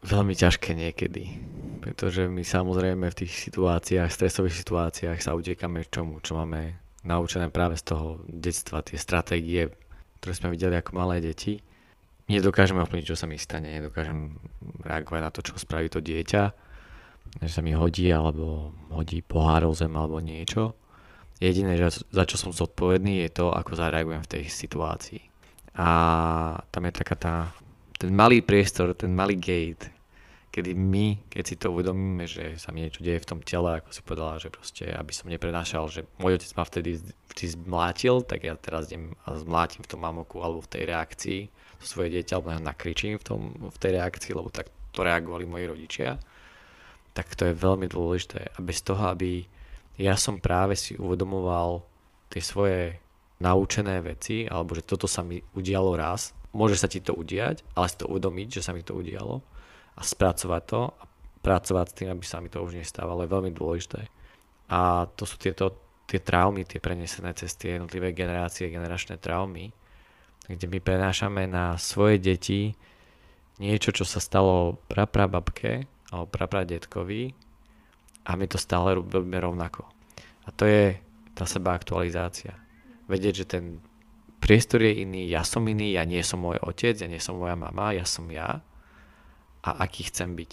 [0.05, 1.41] veľmi ťažké niekedy,
[1.81, 7.77] pretože my samozrejme v tých situáciách, stresových situáciách sa utiekame čomu, čo máme naučené práve
[7.77, 9.69] z toho detstva, tie stratégie
[10.21, 11.57] ktoré sme videli ako malé deti,
[12.29, 14.37] nedokážeme ovplyvniť, čo sa mi stane, nedokážem
[14.85, 16.43] reagovať na to, čo spraví to dieťa,
[17.41, 20.77] že sa mi hodí, alebo hodí pohár o zem, alebo niečo.
[21.41, 25.25] Jediné, za čo som zodpovedný, je to, ako zareagujem v tej situácii.
[25.73, 25.89] A
[26.69, 27.35] tam je taká tá,
[27.97, 29.89] ten malý priestor, ten malý gate,
[30.51, 33.89] kedy my, keď si to uvedomíme, že sa mi niečo deje v tom tele, ako
[33.95, 36.99] si povedala, že proste, aby som neprenášal, že môj otec ma vtedy
[37.31, 41.41] vždy zmlátil, tak ja teraz idem a zmlátim v tom mamoku alebo v tej reakcii
[41.79, 45.65] to svoje dieťa, alebo nakričím v, tom, v tej reakcii, lebo tak to reagovali moji
[45.65, 46.19] rodičia.
[47.15, 48.53] Tak to je veľmi dôležité.
[48.53, 49.47] A bez toho, aby
[49.97, 51.81] ja som práve si uvedomoval
[52.27, 53.01] tie svoje
[53.41, 57.89] naučené veci, alebo že toto sa mi udialo raz, môže sa ti to udiať, ale
[57.89, 59.41] si to uvedomiť, že sa mi to udialo
[59.97, 61.03] a spracovať to a
[61.41, 64.07] pracovať s tým, aby sa mi to už nestávalo, je veľmi dôležité.
[64.71, 69.71] A to sú tieto tie traumy, tie prenesené cez tie jednotlivé generácie, generačné traumy,
[70.47, 72.75] kde my prenášame na svoje deti
[73.63, 77.31] niečo, čo sa stalo praprababke alebo prapradetkovi
[78.27, 79.87] a my to stále robíme rovnako.
[80.43, 80.99] A to je
[81.31, 82.59] tá seba aktualizácia.
[83.07, 83.63] Vedieť, že ten
[84.43, 87.55] priestor je iný, ja som iný, ja nie som môj otec, ja nie som moja
[87.55, 88.59] mama, ja som ja
[89.61, 90.51] a aký chcem byť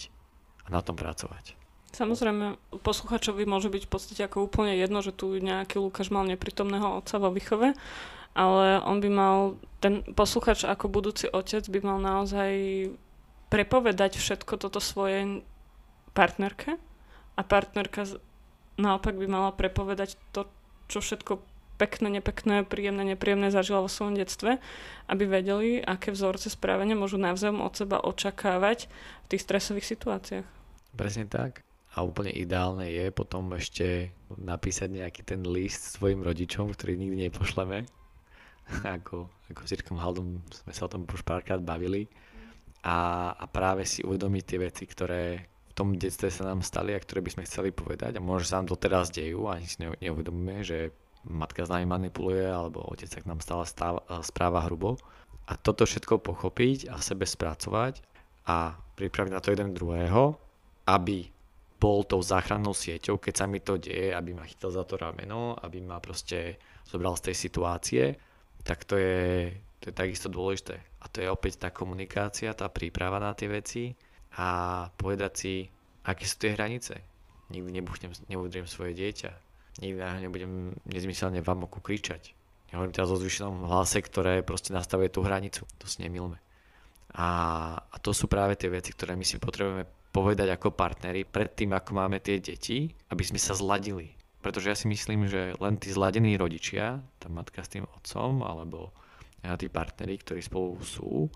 [0.65, 1.57] a na tom pracovať.
[1.89, 7.01] Samozrejme, posluchačovi môže byť v podstate ako úplne jedno, že tu nejaký Lukáš mal neprítomného
[7.01, 7.73] otca vo výchove,
[8.37, 9.37] ale on by mal,
[9.81, 12.53] ten posluchač ako budúci otec by mal naozaj
[13.49, 15.41] prepovedať všetko toto svojej
[16.13, 16.77] partnerke
[17.33, 18.05] a partnerka
[18.77, 20.45] naopak by mala prepovedať to,
[20.85, 21.41] čo všetko
[21.79, 24.59] pekné, nepekné, príjemné, nepríjemné zažila vo svojom detstve,
[25.07, 28.91] aby vedeli, aké vzorce správania môžu navzájom od seba očakávať
[29.23, 30.47] v tých stresových situáciách.
[30.99, 31.63] Presne tak.
[31.95, 37.87] A úplne ideálne je potom ešte napísať nejaký ten list svojim rodičom, ktorý nikdy nepošleme.
[38.97, 42.05] ako, ako s Jirkom Haldom sme sa o tom už párkrát bavili.
[42.85, 47.01] A, a práve si uvedomiť tie veci, ktoré v tom detstve sa nám stali a
[47.01, 48.15] ktoré by sme chceli povedať.
[48.15, 50.93] A možno sa nám doteraz dejú a ani si neuvedomíme, že
[51.27, 53.65] matka s nami manipuluje alebo otec sa k nám stále
[54.23, 54.95] správa hrubo.
[55.49, 58.05] A toto všetko pochopiť a sebe spracovať
[58.45, 60.37] a pripraviť na to jeden druhého,
[60.85, 61.25] aby
[61.79, 65.55] bol tou záchrannou sieťou, keď sa mi to deje, aby ma chytil za to rameno,
[65.63, 68.03] aby ma proste zobral z tej situácie,
[68.67, 69.49] tak to je,
[69.79, 70.75] to je takisto dôležité.
[71.01, 73.95] A to je opäť tá komunikácia, tá príprava na tie veci
[74.35, 75.55] a povedať si,
[76.03, 76.99] aké sú tie hranice.
[77.49, 79.48] Nikdy nebuchnem, neudriem svoje dieťa
[79.79, 82.35] nikdy nebudem nezmyselne vám oku kričať.
[82.69, 85.65] Ja hovorím teraz o zvyšenom hlase, ktoré proste nastavuje tú hranicu.
[85.81, 86.37] To si nemilme.
[87.17, 87.27] A,
[87.81, 91.73] a to sú práve tie veci, ktoré my si potrebujeme povedať ako partneri pred tým,
[91.73, 94.13] ako máme tie deti, aby sme sa zladili.
[94.45, 98.93] Pretože ja si myslím, že len tí zladení rodičia, tá matka s tým otcom, alebo
[99.41, 101.27] tí partneri, ktorí spolu sú,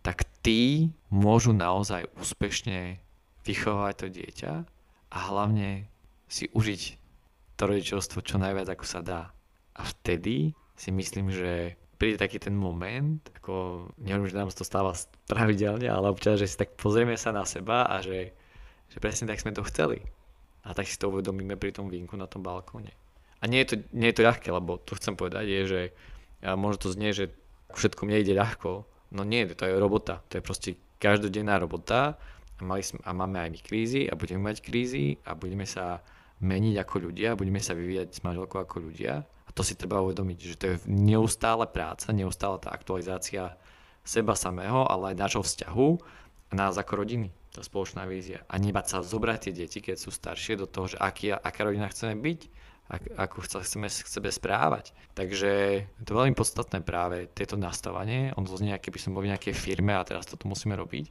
[0.00, 2.96] tak tí môžu naozaj úspešne
[3.44, 4.52] vychovať to dieťa
[5.12, 5.84] a hlavne
[6.30, 6.99] si užiť
[7.60, 9.28] to rodičovstvo čo najviac ako sa dá.
[9.76, 14.96] A vtedy si myslím, že príde taký ten moment, ako neviem, že nám to stáva
[15.28, 18.32] pravidelne, ale občas, že si tak pozrieme sa na seba a že,
[18.88, 20.00] že presne tak sme to chceli.
[20.64, 22.96] A tak si to uvedomíme pri tom vínku na tom balkóne.
[23.40, 25.80] A nie je to, nie je to ľahké, lebo to chcem povedať je, že
[26.40, 27.28] ja, možno to znie, že
[27.76, 28.88] všetko mne ide ľahko.
[29.12, 30.24] No nie, to je robota.
[30.32, 32.16] To je proste každodenná robota
[32.56, 36.00] a, mali sme, a máme aj my krízy a budeme mať krízy a budeme sa
[36.40, 39.24] meniť ako ľudia, budeme sa vyvíjať s manželkou ako ľudia.
[39.24, 43.58] A to si treba uvedomiť, že to je neustále práca, neustále tá aktualizácia
[44.00, 45.88] seba samého, ale aj nášho vzťahu
[46.50, 48.42] a nás ako rodiny, tá spoločná vízia.
[48.48, 51.90] A nebať sa zobrať tie deti, keď sú staršie, do toho, že aký, aká rodina
[51.90, 52.40] chceme byť,
[52.90, 54.90] ak, ako chceme k sebe správať.
[55.14, 55.50] Takže
[55.98, 58.34] je to veľmi podstatné práve tieto nastavanie.
[58.34, 61.06] On to znie, keby som bol v nejakej firme a teraz toto musíme robiť.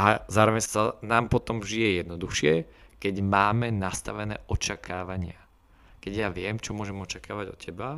[0.00, 2.66] A zároveň sa nám potom žije jednoduchšie,
[3.00, 5.40] keď máme nastavené očakávania.
[6.04, 7.88] Keď ja viem, čo môžem očakávať od teba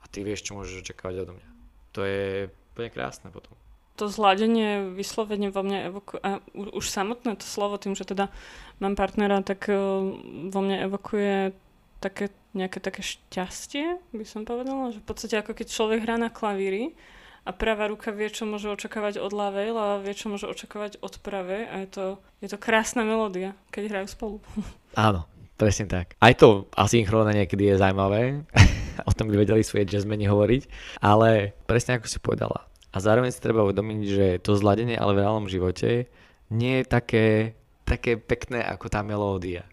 [0.00, 1.48] a ty vieš, čo môžeš očakávať odo mňa.
[1.96, 3.56] To je úplne krásne potom.
[3.96, 8.28] To zladenie vyslovene vo mne evokuje, a už samotné to slovo tým, že teda
[8.76, 10.04] mám partnera, tak uh,
[10.52, 11.56] vo mne evokuje
[12.04, 16.28] také, nejaké také šťastie, by som povedala, že v podstate ako keď človek hrá na
[16.28, 16.92] klavíri
[17.46, 21.14] a pravá ruka vie, čo môže očakávať od ľavej, ľava vie, čo môže očakávať od
[21.22, 22.06] pravej a je to,
[22.42, 24.36] je to krásna melódia, keď hrajú spolu.
[24.98, 26.18] Áno, presne tak.
[26.18, 28.42] Aj to asynchrónne niekedy je zaujímavé,
[29.08, 30.62] o tom by vedeli svoje jazzmeni hovoriť,
[30.98, 35.20] ale presne ako si povedala, a zároveň si treba uvedomiť, že to zladenie ale v
[35.20, 36.08] reálnom živote
[36.48, 37.26] nie je také,
[37.84, 39.68] také pekné ako tá melódia.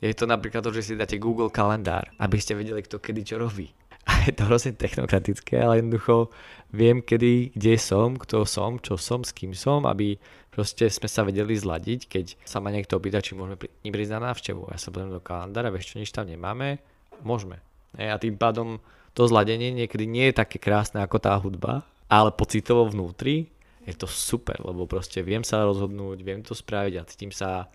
[0.00, 3.36] Je to napríklad to, že si dáte Google kalendár, aby ste vedeli, kto kedy čo
[3.36, 3.68] robí.
[4.08, 6.32] A je to hrozne technokratické, ale jednoducho
[6.74, 10.18] viem, kedy, kde som, kto som, čo som, s kým som, aby
[10.50, 14.74] proste sme sa vedeli zladiť, keď sa ma niekto opýta, či môžeme prísť na návštevu.
[14.74, 16.82] Ja sa budem do kalendára, vieš čo, nič tam nemáme,
[17.22, 17.62] môžeme.
[17.94, 18.82] A tým pádom
[19.14, 23.54] to zladenie niekedy nie je také krásne ako tá hudba, ale pocitovo vnútri
[23.86, 27.70] je to super, lebo proste viem sa rozhodnúť, viem to spraviť a cítim sa,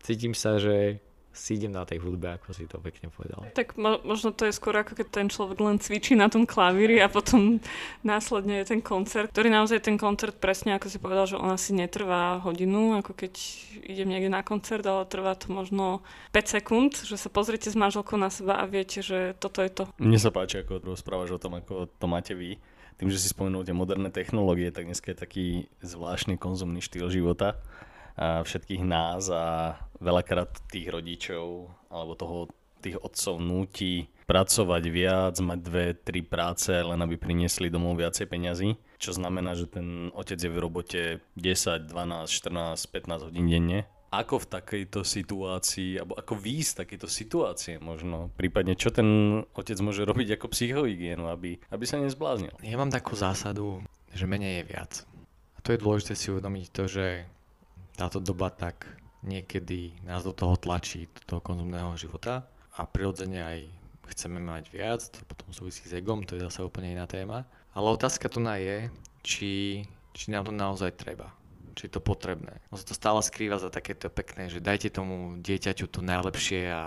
[0.00, 1.02] cítim sa, že
[1.32, 3.40] si idem na tej hudbe, ako si to pekne povedal.
[3.56, 7.00] Tak mo- možno to je skôr ako keď ten človek len cvičí na tom klavíri
[7.00, 7.58] a potom
[8.04, 11.72] následne je ten koncert, ktorý naozaj ten koncert presne ako si povedal, že on asi
[11.72, 13.32] netrvá hodinu, ako keď
[13.88, 16.04] idem niekde na koncert, ale trvá to možno
[16.36, 19.82] 5 sekúnd, že sa pozrite s manželkou na seba a viete, že toto je to.
[19.96, 22.60] Mne sa páči, ako rozprávaš o tom, ako to máte vy
[23.00, 25.46] tým, že si spomenul tie moderné technológie, tak dneska je taký
[25.80, 27.58] zvláštny konzumný štýl života
[28.18, 32.38] všetkých nás a veľakrát tých rodičov alebo toho
[32.82, 38.74] tých otcov núti pracovať viac, mať dve, tri práce, len aby priniesli domov viacej peňazí.
[38.98, 41.02] Čo znamená, že ten otec je v robote
[41.38, 41.92] 10, 12,
[42.26, 48.28] 14, 15 hodín denne ako v takejto situácii, alebo ako výjsť z takejto situácie možno,
[48.36, 52.52] prípadne čo ten otec môže robiť ako psychohygienu, aby, aby sa nezbláznil.
[52.60, 53.80] Ja mám takú zásadu,
[54.12, 54.92] že menej je viac.
[55.56, 57.24] A to je dôležité si uvedomiť to, že
[57.96, 58.88] táto doba tak
[59.22, 63.58] niekedy nás do toho tlačí, do toho konzumného života a prirodzene aj
[64.12, 67.46] chceme mať viac, to potom súvisí s egom, to je zase úplne iná téma.
[67.72, 68.90] Ale otázka tu na je,
[69.24, 69.82] či,
[70.12, 71.32] či nám to naozaj treba
[71.72, 72.60] či je to potrebné.
[72.68, 76.82] On sa to stále skrýva za takéto pekné, že dajte tomu dieťaťu to najlepšie a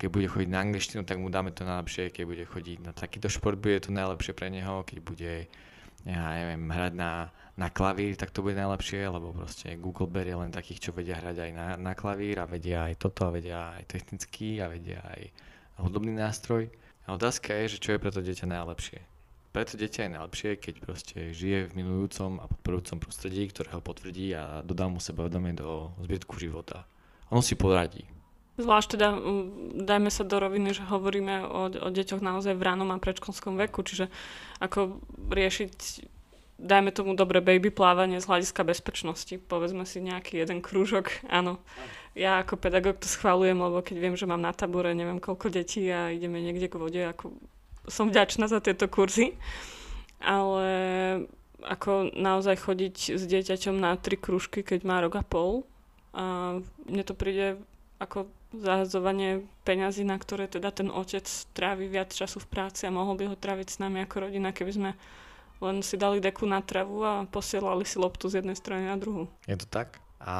[0.00, 3.28] keď bude chodiť na angličtinu, tak mu dáme to najlepšie, keď bude chodiť na takýto
[3.28, 5.32] šport, bude to najlepšie pre neho, keď bude
[6.06, 10.52] ja neviem, hrať na, na klavír, tak to bude najlepšie, lebo proste Google berie len
[10.52, 13.88] takých, čo vedia hrať aj na, na klavír a vedia aj toto a vedia aj
[13.88, 15.32] technický a vedia aj
[15.80, 16.68] hudobný nástroj.
[17.08, 19.16] A otázka je, že čo je pre to dieťa najlepšie
[19.56, 24.36] preto dieťa je najlepšie, keď proste žije v milujúcom a podporujúcom prostredí, ktoré ho potvrdí
[24.36, 26.84] a dodá mu sebavedomie do zbytku života.
[27.32, 28.04] Ono si poradí.
[28.60, 29.16] Zvlášť teda,
[29.80, 33.80] dajme sa do roviny, že hovoríme o, o deťoch naozaj v ránom a predškolskom veku,
[33.80, 34.12] čiže
[34.60, 35.00] ako
[35.32, 36.04] riešiť,
[36.56, 39.36] dajme tomu dobre baby plávanie z hľadiska bezpečnosti.
[39.36, 41.60] Povedzme si nejaký jeden krúžok, áno.
[42.16, 45.84] Ja ako pedagóg to schválujem, lebo keď viem, že mám na tabore neviem koľko detí
[45.92, 47.36] a ideme niekde k vode, ako
[47.86, 49.36] som vďačná za tieto kurzy,
[50.18, 50.66] ale
[51.60, 55.68] ako naozaj chodiť s dieťaťom na tri kružky, keď má rok a pol.
[56.16, 56.56] A
[56.88, 57.60] mne to príde
[58.00, 63.20] ako zahazovanie peňazí, na ktoré teda ten otec trávi viac času v práci a mohol
[63.20, 64.90] by ho tráviť s nami ako rodina, keby sme
[65.60, 69.28] len si dali deku na travu a posielali si loptu z jednej strany na druhú.
[69.48, 70.00] Je to tak?
[70.16, 70.36] A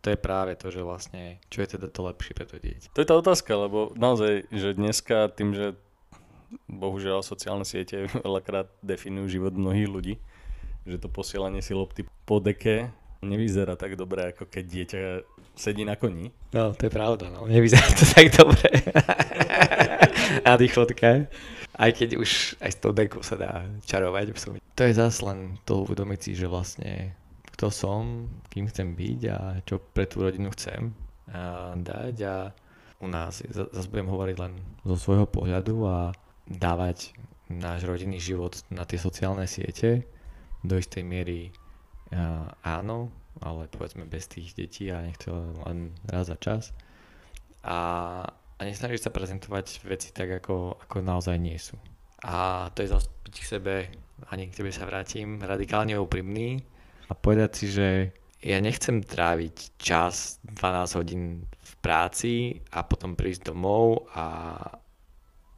[0.00, 2.94] to je práve to, že vlastne, čo je teda to lepšie pre to dieťa.
[2.94, 5.74] To je tá otázka, lebo naozaj, že dneska tým, že
[6.70, 10.14] bohužiaľ sociálne siete veľakrát definujú život mnohých ľudí,
[10.86, 15.00] že to posielanie si lopty po deke nevyzerá tak dobre, ako keď dieťa
[15.58, 16.30] sedí na koni.
[16.54, 17.50] No, to je pravda, no.
[17.50, 18.68] Nevyzerá to tak dobre.
[20.46, 21.28] na dýchotke.
[21.78, 23.52] Aj keď už aj s tou dekou sa dá
[23.86, 24.34] čarovať.
[24.74, 27.14] To je zase len to uvedomiť si, že vlastne
[27.54, 30.94] kto som, kým chcem byť a čo pre tú rodinu chcem
[31.30, 32.36] a dať a
[32.98, 34.52] u nás, zase budem hovoriť len
[34.82, 36.10] zo svojho pohľadu a
[36.50, 37.14] dávať
[37.46, 40.02] náš rodinný život na tie sociálne siete.
[40.66, 41.54] Do istej miery
[42.64, 45.30] áno, ale povedzme bez tých detí a nech to
[45.66, 46.74] len raz za čas.
[47.62, 48.22] A,
[48.58, 51.78] a nesnažiť sa prezentovať veci tak, ako, ako naozaj nie sú.
[52.26, 53.74] A to je zase byť k sebe,
[54.34, 56.58] ani k tebe sa vrátim, radikálne úprimný.
[57.06, 58.10] A povedať si, že
[58.42, 62.34] ja nechcem tráviť čas 12 hodín v práci
[62.74, 64.26] a potom prísť domov a,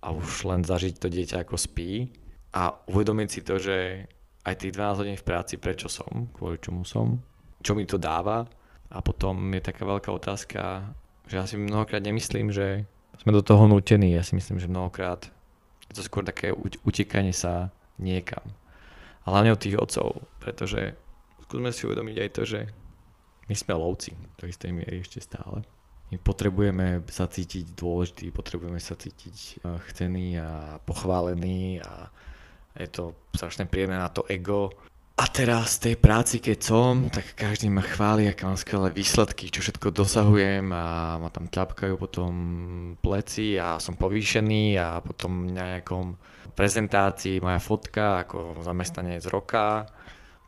[0.05, 2.13] a už len zažiť to dieťa ako spí.
[2.53, 4.05] A uvedomiť si to, že
[4.45, 7.17] aj tých 12 hodín v práci, prečo som, kvôli čomu som,
[7.65, 8.45] čo mi to dáva.
[8.91, 10.93] A potom je taká veľká otázka,
[11.31, 12.91] že ja si mnohokrát nemyslím, že
[13.23, 14.19] sme do toho nutení.
[14.19, 15.31] Ja si myslím, že mnohokrát
[15.87, 16.51] je to skôr také
[16.83, 17.71] utekanie sa
[18.03, 18.43] niekam.
[19.23, 20.99] A hlavne od tých otcov, pretože
[21.47, 22.61] skúsme si uvedomiť aj to, že
[23.51, 25.67] my sme lovci do istej miery ešte stále.
[26.11, 32.11] My potrebujeme sa cítiť dôležitý, potrebujeme sa cítiť eh, chcený a pochválený a
[32.79, 34.71] je to strašne príjemné na to ego.
[35.21, 39.53] A teraz v tej práci, keď som, tak každý ma chváli, aké mám skvelé výsledky,
[39.53, 42.33] čo všetko dosahujem a ma tam ťapkajú potom
[43.05, 46.17] pleci a som povýšený a potom nejakom
[46.57, 49.85] prezentácii moja fotka ako zamestnanec roka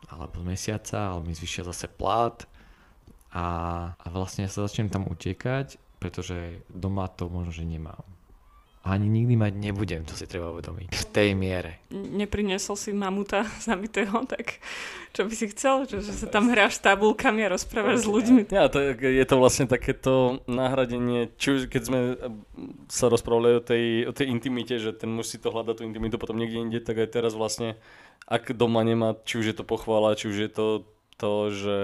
[0.09, 2.41] alebo z mesiaca, ale mi zvyšia zase plat
[3.37, 3.47] a,
[3.93, 8.12] a vlastne sa začnem tam utekať, pretože doma to možno, že nemám.
[8.83, 10.91] A ani nikdy mať nebudem, to si treba uvedomiť.
[10.91, 11.79] V tej miere.
[11.95, 14.59] Nepriniesol si mamuta zamitého, tak
[15.15, 15.87] čo by si chcel?
[15.87, 18.51] Že, že sa tam hráš s tabulkami a rozprávaš s ľuďmi?
[18.51, 22.01] Ja, to, je to vlastne takéto nahradenie, či už keď sme
[22.91, 26.19] sa rozprávali o tej, o tej intimite, že ten muž si to hľada tú intimitu
[26.19, 27.79] potom niekde inde, tak aj teraz vlastne,
[28.27, 30.67] ak doma nemá, či už je to pochvala, či už je to
[31.23, 31.79] to, že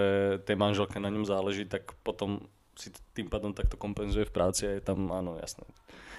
[0.51, 2.43] tej manželke na ňom záleží, tak potom
[2.75, 5.63] si tým pádom takto kompenzuje v práci a je tam, áno, jasné.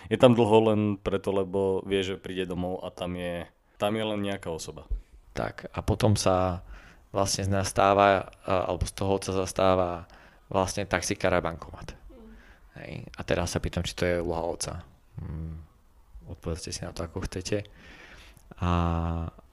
[0.08, 3.44] Je tam dlho len preto, lebo vie, že príde domov a tam je,
[3.76, 4.88] tam je len nejaká osoba.
[5.36, 6.64] Tak a potom sa
[7.12, 10.08] vlastne z stáva, alebo z toho sa zastáva
[10.50, 11.94] vlastne taxikár a bankomat.
[12.82, 13.06] Hej.
[13.18, 14.74] A teraz sa pýtam, či to je úloha oca.
[15.20, 15.62] Hmm.
[16.30, 17.66] Odpovedzte si na to, ako chcete.
[18.62, 18.72] A,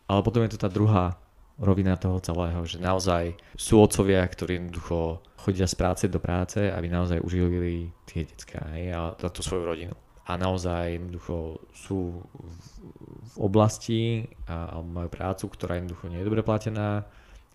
[0.08, 1.16] ale potom je tu tá druhá
[1.56, 6.92] rovina toho celého, že naozaj sú otcovia, ktorí jednoducho chodia z práce do práce, aby
[6.92, 9.96] naozaj uživili tie detská hej, a tú svoju rodinu.
[10.26, 16.42] A naozaj jednoducho sú v, oblasti a, a majú prácu, ktorá jednoducho nie je dobre
[16.42, 17.06] platená,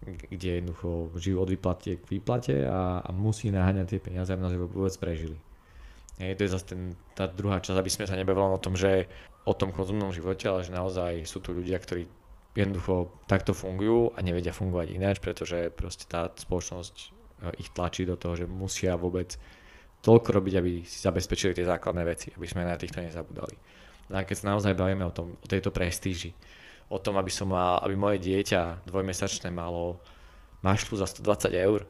[0.01, 4.59] kde jednoducho žijú od výplatie k výplate a, a musí naháňať tie peniaze, aby naozaj
[4.71, 5.37] vôbec prežili.
[6.21, 6.81] Hej, to je zase ten,
[7.17, 9.09] tá druhá časť, aby sme sa nebavili o tom, že
[9.45, 12.05] o tom konzumnom živote, ale že naozaj sú tu ľudia, ktorí
[12.53, 17.05] jednoducho takto fungujú a nevedia fungovať ináč, pretože proste tá spoločnosť e,
[17.63, 19.39] ich tlačí do toho, že musia vôbec
[20.01, 23.55] toľko robiť, aby si zabezpečili tie základné veci, aby sme na týchto nezabudali.
[24.09, 26.33] No a keď sa naozaj bavíme o, tom, o tejto prestíži,
[26.91, 30.01] o tom, aby som mal, aby moje dieťa dvojmesačné malo
[30.65, 31.87] mašlu za 120 eur,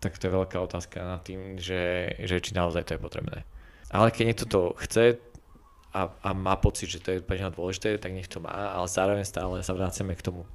[0.00, 3.44] tak to je veľká otázka nad tým, že, že či naozaj to je potrebné.
[3.92, 5.20] Ale keď niekto to chce,
[5.90, 8.86] a, a má pocit, že to je pre neho dôležité, tak nech to má, ale
[8.86, 10.46] zároveň stále sa vraceme k tomu,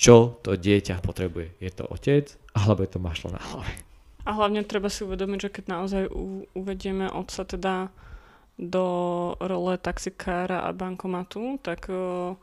[0.00, 1.60] čo to dieťa potrebuje.
[1.60, 3.87] Je to otec, alebo je to mašlo na hlave.
[4.28, 7.88] A hlavne treba si uvedomiť, že keď naozaj u, uvedieme otca teda
[8.60, 8.84] do
[9.40, 12.36] role taxikára a bankomatu, tak o,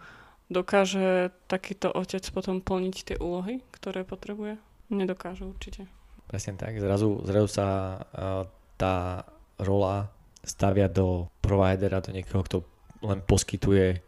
[0.50, 4.58] dokáže takýto otec potom plniť tie úlohy, ktoré potrebuje?
[4.90, 5.86] Nedokáže určite.
[6.26, 7.68] Presne tak, zrazu, zrazu sa
[8.02, 8.50] uh,
[8.82, 9.30] tá
[9.62, 10.10] rola
[10.42, 12.58] stavia do providera, do niekoho, kto
[13.06, 14.02] len poskytuje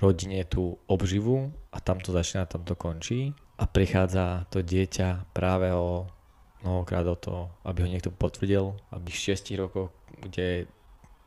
[0.00, 5.68] rodine tú obživu a tam to začína, tam to končí a prichádza to dieťa práve
[5.76, 6.08] o
[6.62, 9.90] mnohokrát o to, aby ho niekto potvrdil, aby v 6 rokoch,
[10.20, 10.68] kde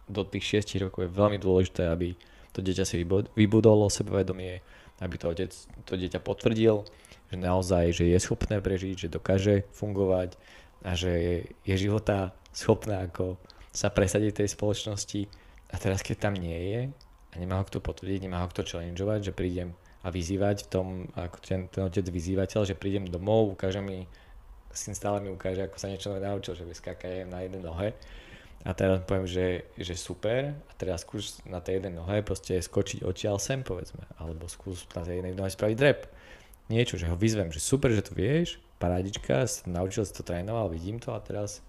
[0.06, 2.14] do tých 6 rokov je veľmi dôležité, aby
[2.54, 3.02] to dieťa si
[3.34, 4.62] vybudolo sebavedomie,
[5.02, 5.52] aby to, otec,
[5.90, 6.86] to dieťa potvrdil,
[7.34, 10.38] že naozaj, že je schopné prežiť, že dokáže fungovať
[10.86, 11.12] a že
[11.66, 13.42] je, života schopná ako
[13.74, 15.26] sa presadiť tej spoločnosti.
[15.74, 16.82] A teraz keď tam nie je
[17.34, 19.74] a nemá ho kto potvrdiť, nemá ho kto challengeovať, že prídem
[20.04, 24.06] a vyzývať v tom, ako ten, ten otec vyzývateľ, že prídem domov, ukáže mi,
[24.74, 27.94] syn stále mi ukáže, ako sa niečo naučil, že vyskaká na jednej nohe.
[28.64, 33.04] A teraz poviem, že, že super, a teraz skús na tej jednej nohe proste skočiť
[33.04, 36.08] odtiaľ sem, povedzme, alebo skús na tej jednej nohe spraviť rep.
[36.72, 40.96] Niečo, že ho vyzvem, že super, že to vieš, parádička, naučil si to trénoval, vidím
[40.96, 41.60] to a teraz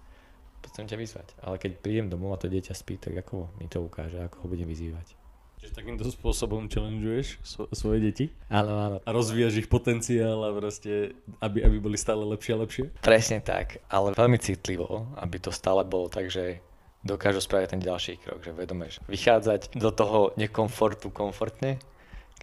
[0.71, 1.27] chcem ťa vyzvať.
[1.43, 4.47] Ale keď prídem domov a to dieťa spí, tak ako mi to ukáže, ako ho
[4.47, 5.24] budem vyzývať.
[5.65, 8.25] Čiže takýmto spôsobom challengeuješ svo- svoje deti?
[8.53, 8.97] Áno, áno.
[9.01, 12.85] A rozvíjaš ich potenciál a proste, aby, aby boli stále lepšie a lepšie?
[13.01, 16.61] Presne tak, ale veľmi citlivo, aby to stále bolo tak, že
[17.01, 21.81] dokážu spraviť ten ďalší krok, že vedomeš vychádzať do toho nekomfortu komfortne,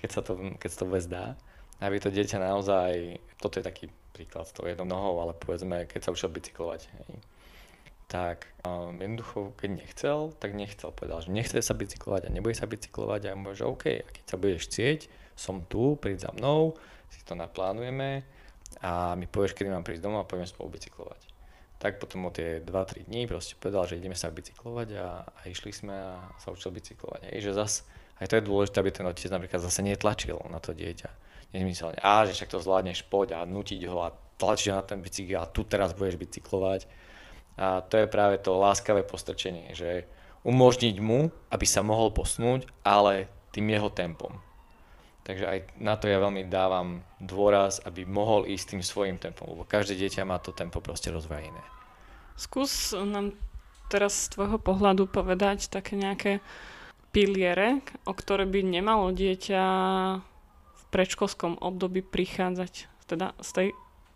[0.03, 1.39] keď sa to, keď sa to vôbec dá,
[1.79, 6.11] aby to dieťa naozaj, toto je taký príklad s tou jednou nohou, ale povedzme, keď
[6.11, 7.23] sa učil bicyklovať, hej
[8.13, 10.93] tak um, jednoducho, keď nechcel, tak nechcel.
[10.93, 14.05] Povedal, že nechce sa bicyklovať a nebude sa bicyklovať a ja mu že OK, a
[14.05, 16.77] keď sa budeš chcieť, som tu, príď za mnou,
[17.09, 18.21] si to naplánujeme
[18.85, 21.33] a mi povieš, kedy mám prísť domov a pôjdeme spolu bicyklovať.
[21.81, 25.73] Tak potom o tie 2-3 dní proste povedal, že ideme sa bicyklovať a, a išli
[25.73, 27.33] sme a sa učil bicyklovať.
[27.33, 27.73] Hej, že zas,
[28.21, 31.09] aj to je dôležité, aby ten otec napríklad zase netlačil na to dieťa.
[31.57, 35.41] Nezmyselne, a že však to zvládneš, poď a nutiť ho a tlačiť na ten bicykel
[35.41, 36.89] a tu teraz budeš bicyklovať
[37.61, 40.09] A to je práve to láskavé postrčenie, že
[40.43, 44.41] umožniť mu, aby sa mohol posnúť, ale tým jeho tempom.
[45.23, 49.63] Takže aj na to ja veľmi dávam dôraz, aby mohol ísť tým svojim tempom, lebo
[49.63, 51.63] každé dieťa má to tempo proste rozvoja iné.
[52.35, 53.39] Skús nám
[53.87, 56.43] teraz z tvojho pohľadu povedať také nejaké
[57.15, 59.63] piliere, o ktoré by nemalo dieťa
[60.75, 63.69] v predškolskom období prichádzať, teda z tej,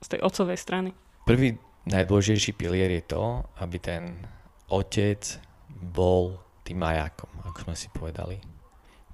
[0.03, 0.91] z tej otcovej strany.
[1.29, 4.27] Prvý najdôležitejší pilier je to, aby ten
[4.67, 5.23] otec
[5.71, 8.43] bol tým majákom, ako sme si povedali.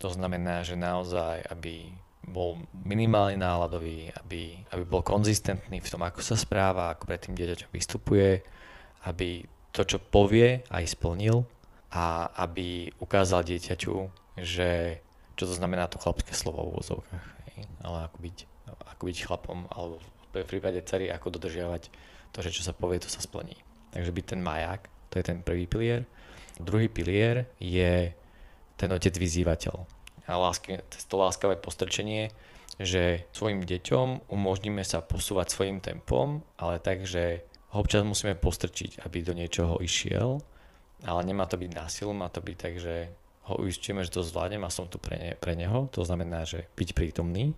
[0.00, 1.92] To znamená, že naozaj, aby
[2.26, 7.34] bol minimálne náladový, aby, aby bol konzistentný v tom, ako sa správa, ako pred tým
[7.36, 8.40] dieťaťom vystupuje,
[9.04, 9.44] aby
[9.74, 11.44] to, čo povie, aj splnil
[11.92, 13.94] a aby ukázal dieťaťu,
[14.40, 15.02] že
[15.36, 17.26] čo to znamená to chlapské slovo v úzovkách,
[17.82, 18.36] ale ako byť,
[18.96, 19.98] ako byť chlapom, alebo
[20.32, 21.90] v prípade cery, ako dodržiavať
[22.32, 23.56] to, že čo sa povie, to sa splní.
[23.92, 26.08] Takže byť ten maják, to je ten prvý pilier.
[26.56, 28.12] Druhý pilier je
[28.76, 29.76] ten otec vyzývateľ.
[30.26, 32.32] A lásky, to láskavé postrčenie,
[32.80, 39.04] že svojim deťom umožníme sa posúvať svojim tempom, ale tak, že ho občas musíme postrčiť,
[39.04, 40.40] aby do niečoho išiel,
[41.04, 43.12] ale nemá to byť násil, má to byť tak, že
[43.50, 45.90] ho uistíme, že to zvládnem a som tu pre, ne, pre neho.
[45.92, 47.52] To znamená, že byť prítomný,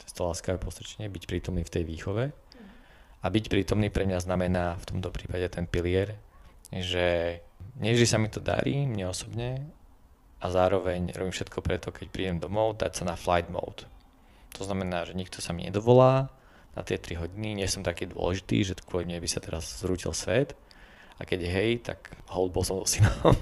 [0.00, 2.32] to je to láskavé postrčenie, byť prítomný v tej výchove.
[3.24, 6.20] A byť prítomný pre mňa znamená v tomto prípade ten pilier,
[6.68, 7.40] že
[7.80, 9.64] nevždy sa mi to darí, mne osobne,
[10.44, 13.88] a zároveň robím všetko preto, keď prídem domov, dať sa na flight mode.
[14.60, 16.28] To znamená, že nikto sa mi nedovolá
[16.76, 20.12] na tie 3 hodiny, nie som taký dôležitý, že kvôli mne by sa teraz zrútil
[20.12, 20.52] svet.
[21.16, 23.32] A keď je hej, tak hold bol som so synom.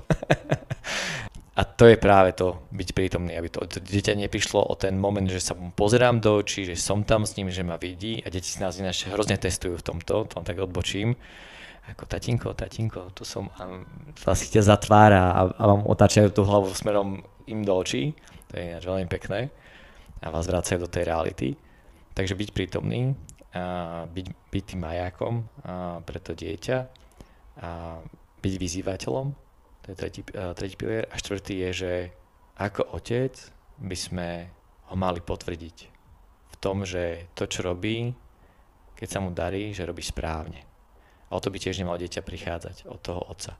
[1.52, 5.36] A to je práve to, byť prítomný, aby to, dieťa neprišlo o ten moment, že
[5.36, 8.24] sa mu pozerám do očí, že som tam s ním, že ma vidí.
[8.24, 11.12] A deti si nás ináč hrozne testujú v tomto, to tak odbočím.
[11.92, 13.52] Ako tatinko, tatinko, tu som.
[13.60, 13.84] A
[14.24, 18.16] vlastne ťa zatvára a, a vám otáčajú tú hlavu smerom im do očí,
[18.48, 19.52] to je ináč veľmi pekné.
[20.24, 21.52] A vás vracajú do tej reality.
[22.16, 23.12] Takže byť prítomný,
[23.52, 25.34] a byť, byť tým majákom
[25.68, 26.78] a pre to dieťa
[27.60, 28.00] a
[28.40, 29.26] byť vyzývateľom,
[29.82, 31.10] to je tretí, tretí pilier.
[31.10, 31.92] A štvrtý je, že
[32.58, 33.34] ako otec
[33.82, 34.28] by sme
[34.88, 35.76] ho mali potvrdiť
[36.52, 38.14] v tom, že to, čo robí,
[38.94, 40.72] keď sa mu darí, že robí správne
[41.32, 43.56] a o to by tiež nemal dieťa prichádzať od toho otca.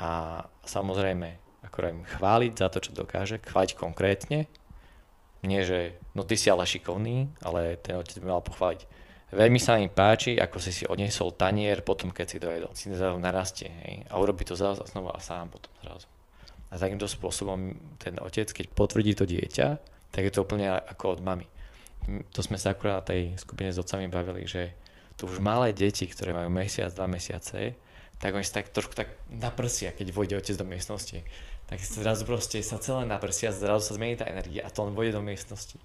[0.00, 4.48] A samozrejme, ako im chváliť za to, čo dokáže, chváliť konkrétne,
[5.44, 8.88] nie že no ty si ale šikovný, ale ten otec by mal pochváliť.
[9.28, 12.72] Veľmi sa mi páči, ako si si odniesol tanier potom, keď si dojedol.
[12.72, 12.88] Si
[13.20, 16.08] narastie hej, a urobí to zrazu a znova a sám potom zrazu.
[16.72, 19.68] A takýmto spôsobom ten otec, keď potvrdí to dieťa,
[20.08, 21.44] tak je to úplne ako od mamy.
[22.08, 24.72] To sme sa akurát na tej skupine s otcami bavili, že
[25.20, 27.76] to už malé deti, ktoré majú mesiac, dva mesiace,
[28.16, 31.20] tak oni sa tak trošku tak naprsia, keď vojde otec do miestnosti.
[31.68, 35.20] Tak zrazu proste sa celé naprsia, zrazu sa zmení tá energia a to on vojde
[35.20, 35.76] do miestnosti.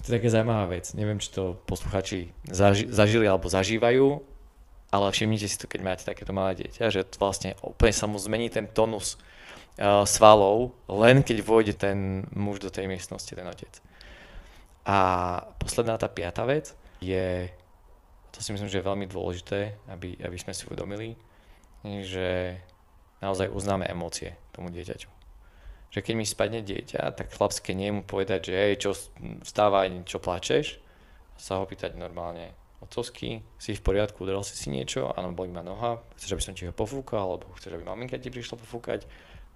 [0.00, 0.96] To je také zaujímavá vec.
[0.96, 4.24] Neviem, či to posluchači zaži- zažili alebo zažívajú,
[4.90, 8.50] ale všimnite si to, keď máte takéto malé dieťa, že vlastne úplne sa mu zmení
[8.50, 9.14] ten tonus
[9.78, 13.72] uh, svalov, len keď vôjde ten muž do tej miestnosti, ten otec.
[14.82, 14.98] A
[15.62, 17.46] posledná tá piata vec je
[18.32, 21.14] to si myslím, že je veľmi dôležité, aby, aby sme si uvedomili,
[21.84, 22.56] že
[23.20, 25.21] naozaj uznáme emócie tomu dieťaťu.
[25.92, 28.90] Že keď mi spadne dieťa, tak chlapské nie je mu povedať, že hej, čo
[29.44, 30.80] vstávaj, čo plačeš,
[31.36, 35.62] sa ho pýtať normálne, otcovský, si v poriadku, udrel si si niečo, áno, boli ma
[35.62, 39.06] noha, chceš, aby som ti ho pofúkal, alebo chceš, aby maminka ti prišla pofúkať,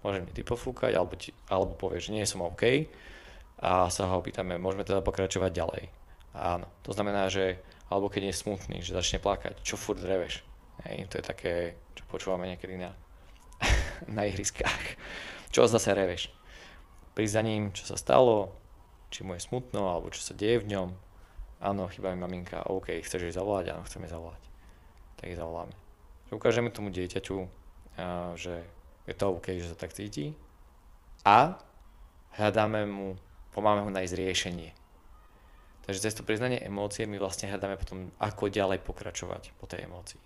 [0.07, 2.87] môžem mi ty pofúkať, alebo, ti, alebo povieš, že nie som OK
[3.59, 5.85] a sa ho pýtame, môžeme teda pokračovať ďalej.
[6.37, 7.59] Áno, to znamená, že
[7.89, 10.43] alebo keď je smutný, že začne plakať, čo furt reveš.
[10.85, 11.55] Hej, to je také,
[11.95, 12.93] čo počúvame niekedy na,
[14.17, 14.99] na ihriskách.
[15.51, 16.31] Čo zase reveš?
[17.17, 18.53] Prísť za ním, čo sa stalo,
[19.09, 20.89] či mu je smutno, alebo čo sa deje v ňom.
[21.65, 23.73] Áno, chyba mi maminka, OK, chceš jej zavolať?
[23.73, 24.43] Áno, chceme zavolať.
[25.17, 25.73] Tak jej zavoláme.
[26.29, 27.39] Ukážeme tomu dieťaťu,
[28.37, 28.55] že
[29.09, 30.37] je to OK, že sa tak cíti
[31.25, 31.57] a
[32.37, 33.17] hľadáme mu,
[33.55, 34.71] pomáme mu nájsť riešenie
[35.87, 40.19] Takže cez to priznanie emócie my vlastne hľadáme potom, ako ďalej pokračovať po tej emócii.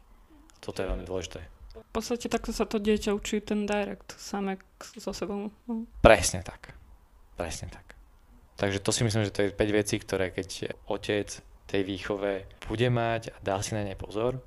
[0.64, 1.44] Toto je veľmi dôležité.
[1.70, 4.58] V podstate takto sa to dieťa učí ten direct samé
[4.98, 5.54] so sebou.
[5.70, 5.86] No.
[6.02, 6.74] Presne tak.
[7.38, 7.94] Presne tak.
[8.58, 11.28] Takže to si myslím, že to je 5 vecí, ktoré keď otec
[11.70, 14.42] tej výchove bude mať a dá si na ne pozor,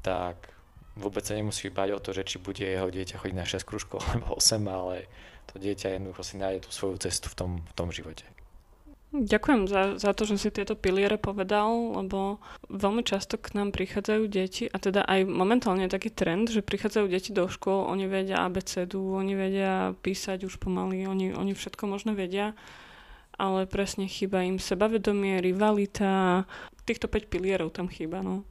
[0.00, 0.54] tak
[0.96, 4.00] vôbec sa nemusí bať o to, že či bude jeho dieťa chodiť na 6 kružkov
[4.14, 5.10] alebo 8, ale
[5.50, 8.24] to dieťa jednoducho si nájde tú svoju cestu v tom, v tom živote.
[9.12, 11.68] Ďakujem za, za to, že si tieto piliere povedal,
[12.00, 12.40] lebo
[12.72, 17.06] veľmi často k nám prichádzajú deti a teda aj momentálne je taký trend, že prichádzajú
[17.12, 22.16] deti do škôl, oni vedia abecedu, oni vedia písať už pomaly, oni, oni všetko možno
[22.16, 22.56] vedia,
[23.36, 26.48] ale presne chýba im sebavedomie, rivalita,
[26.88, 28.48] týchto 5 pilierov tam chýba, no.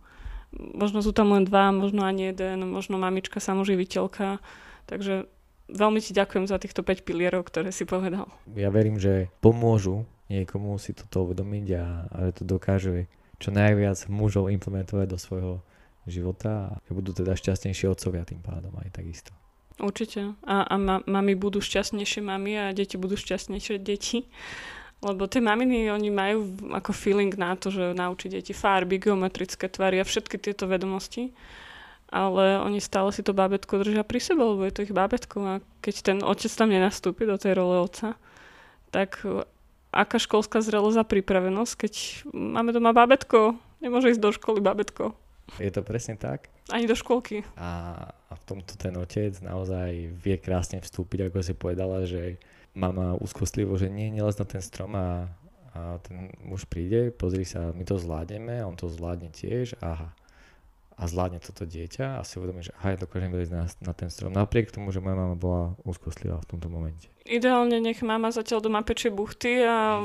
[0.53, 4.38] Možno sú tam len dva, možno ani jeden, možno mamička samoživiteľka,
[4.86, 5.26] takže
[5.74, 8.30] veľmi ti ďakujem za týchto 5 pilierov, ktoré si povedal.
[8.53, 13.11] Ja verím, že pomôžu niekomu si toto uvedomiť a, a to dokáže
[13.41, 15.53] čo najviac mužov implementovať do svojho
[16.05, 19.34] života a budú teda šťastnejšie otcovia tým pádom aj takisto.
[19.82, 20.38] Určite.
[20.45, 24.29] A, a ma, mami budú šťastnejšie mami a deti budú šťastnejšie deti.
[25.01, 29.97] Lebo tie maminy, oni majú ako feeling na to, že naučí deti farby, geometrické tvary
[29.97, 31.34] a všetky tieto vedomosti.
[32.13, 35.53] Ale oni stále si to bábetko držia pri sebe, lebo je to ich bábetko a
[35.82, 38.13] keď ten otec tam nenastúpi do tej role otca,
[38.93, 39.25] tak
[39.91, 41.93] aká školská zrelosť a pripravenosť, keď
[42.31, 45.13] máme doma babetko, nemôže ísť do školy babetko.
[45.59, 46.47] Je to presne tak.
[46.71, 47.43] Ani do školky.
[47.59, 52.39] A, a v tomto ten otec naozaj vie krásne vstúpiť, ako si povedala, že
[52.71, 55.27] mama úzkostlivo, že nie, nelez na ten strom a,
[55.75, 60.15] a ten muž príde, pozri sa, my to zvládneme, on to zvládne tiež, aha
[61.02, 64.30] a zvládne toto dieťa a si uvedomí, že ja dokážem ísť na, na ten strom.
[64.30, 67.10] Napriek tomu, že moja mama bola úzkostlivá v tomto momente.
[67.26, 69.97] Ideálne nech mama zatiaľ doma pečie buchty a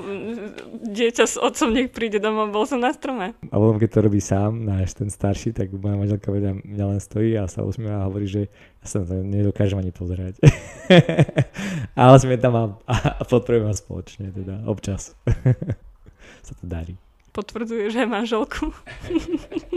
[0.89, 3.37] dieťa s otcom nech príde domov, bol som na strome.
[3.37, 7.01] A potom, keď to robí sám, náš ten starší, tak moja manželka vedľa mňa len
[7.01, 8.49] stojí a sa usmieva a hovorí, že
[8.81, 10.41] ja sa to nedokážem ani pozerať.
[12.01, 12.97] Ale sme tam a, a
[13.29, 15.13] podporujeme spoločne, teda občas
[16.47, 16.97] sa to darí.
[17.37, 18.73] Potvrdzuje, že manželku.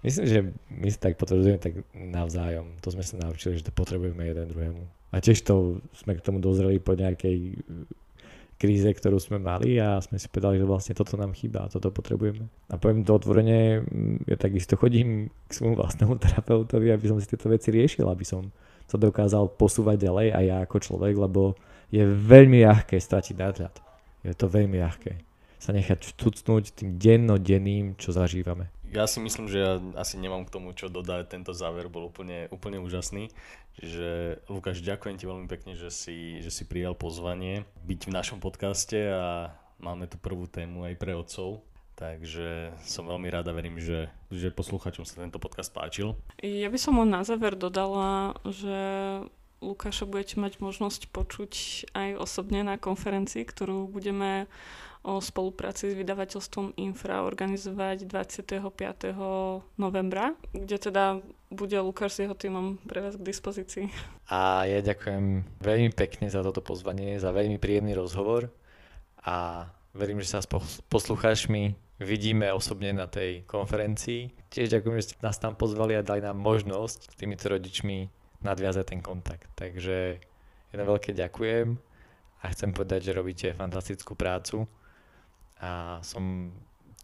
[0.00, 0.38] Myslím, že
[0.72, 2.80] my si tak potvrdzujeme tak navzájom.
[2.80, 4.82] To sme sa naučili, že to potrebujeme jeden druhému.
[5.12, 7.54] A tiež to sme k tomu dozreli po nejakej e,
[8.56, 11.92] kríze, ktorú sme mali a sme si povedali, že vlastne toto nám chýba a toto
[11.92, 12.48] potrebujeme.
[12.72, 13.84] A poviem to otvorene,
[14.24, 18.48] ja takisto chodím k svojmu vlastnému terapeutovi, aby som si tieto veci riešil, aby som
[18.88, 21.60] to dokázal posúvať ďalej aj ja ako človek, lebo
[21.92, 23.74] je veľmi ľahké stratiť nadhľad.
[24.24, 25.12] Je to veľmi ľahké
[25.60, 30.54] sa nechať vtucnúť tým dennodenným, čo zažívame ja si myslím, že ja asi nemám k
[30.54, 31.30] tomu čo dodať.
[31.30, 33.30] Tento záver bol úplne, úplne úžasný.
[33.78, 38.38] Čiže Lukáš, ďakujem ti veľmi pekne, že si, že si prijal pozvanie byť v našom
[38.42, 41.62] podcaste a máme tu prvú tému aj pre otcov.
[41.94, 46.16] Takže som veľmi rád a verím, že, že posluchačom sa tento podcast páčil.
[46.40, 48.80] Ja by som len na záver dodala, že
[49.60, 51.52] Lukáša budete mať možnosť počuť
[51.92, 54.48] aj osobne na konferencii, ktorú budeme
[55.00, 59.16] o spolupráci s vydavateľstvom Infra organizovať 25.
[59.80, 63.88] novembra, kde teda bude Lukáš s jeho týmom pre vás k dispozícii.
[64.28, 68.52] A ja ďakujem veľmi pekne za toto pozvanie, za veľmi príjemný rozhovor
[69.24, 70.48] a verím, že sa s
[70.86, 74.48] poslucháčmi vidíme osobne na tej konferencii.
[74.48, 78.08] Tiež ďakujem, že ste nás tam pozvali a dali nám možnosť s týmito rodičmi
[78.40, 79.48] nadviazať ten kontakt.
[79.56, 80.20] Takže
[80.72, 81.76] jedno veľké ďakujem
[82.40, 84.64] a chcem povedať, že robíte fantastickú prácu
[85.60, 86.52] a som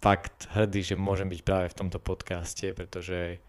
[0.00, 3.40] fakt hrdý, že môžem byť práve v tomto podcaste, pretože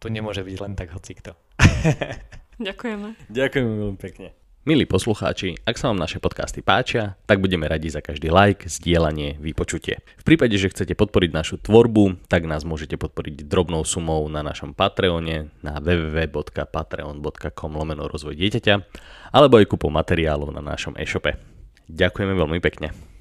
[0.00, 1.36] to nemôže byť len tak hocikto.
[2.58, 3.16] Ďakujeme.
[3.32, 4.28] Ďakujeme veľmi pekne.
[4.62, 9.34] Milí poslucháči, ak sa vám naše podcasty páčia, tak budeme radi za každý like, zdieľanie,
[9.42, 10.06] vypočutie.
[10.22, 14.70] V prípade, že chcete podporiť našu tvorbu, tak nás môžete podporiť drobnou sumou na našom
[14.70, 18.74] Patreone na www.patreon.com lomeno rozvoj dieťaťa
[19.34, 21.34] alebo aj kúpou materiálov na našom e-shope.
[21.90, 23.11] Ďakujeme veľmi pekne.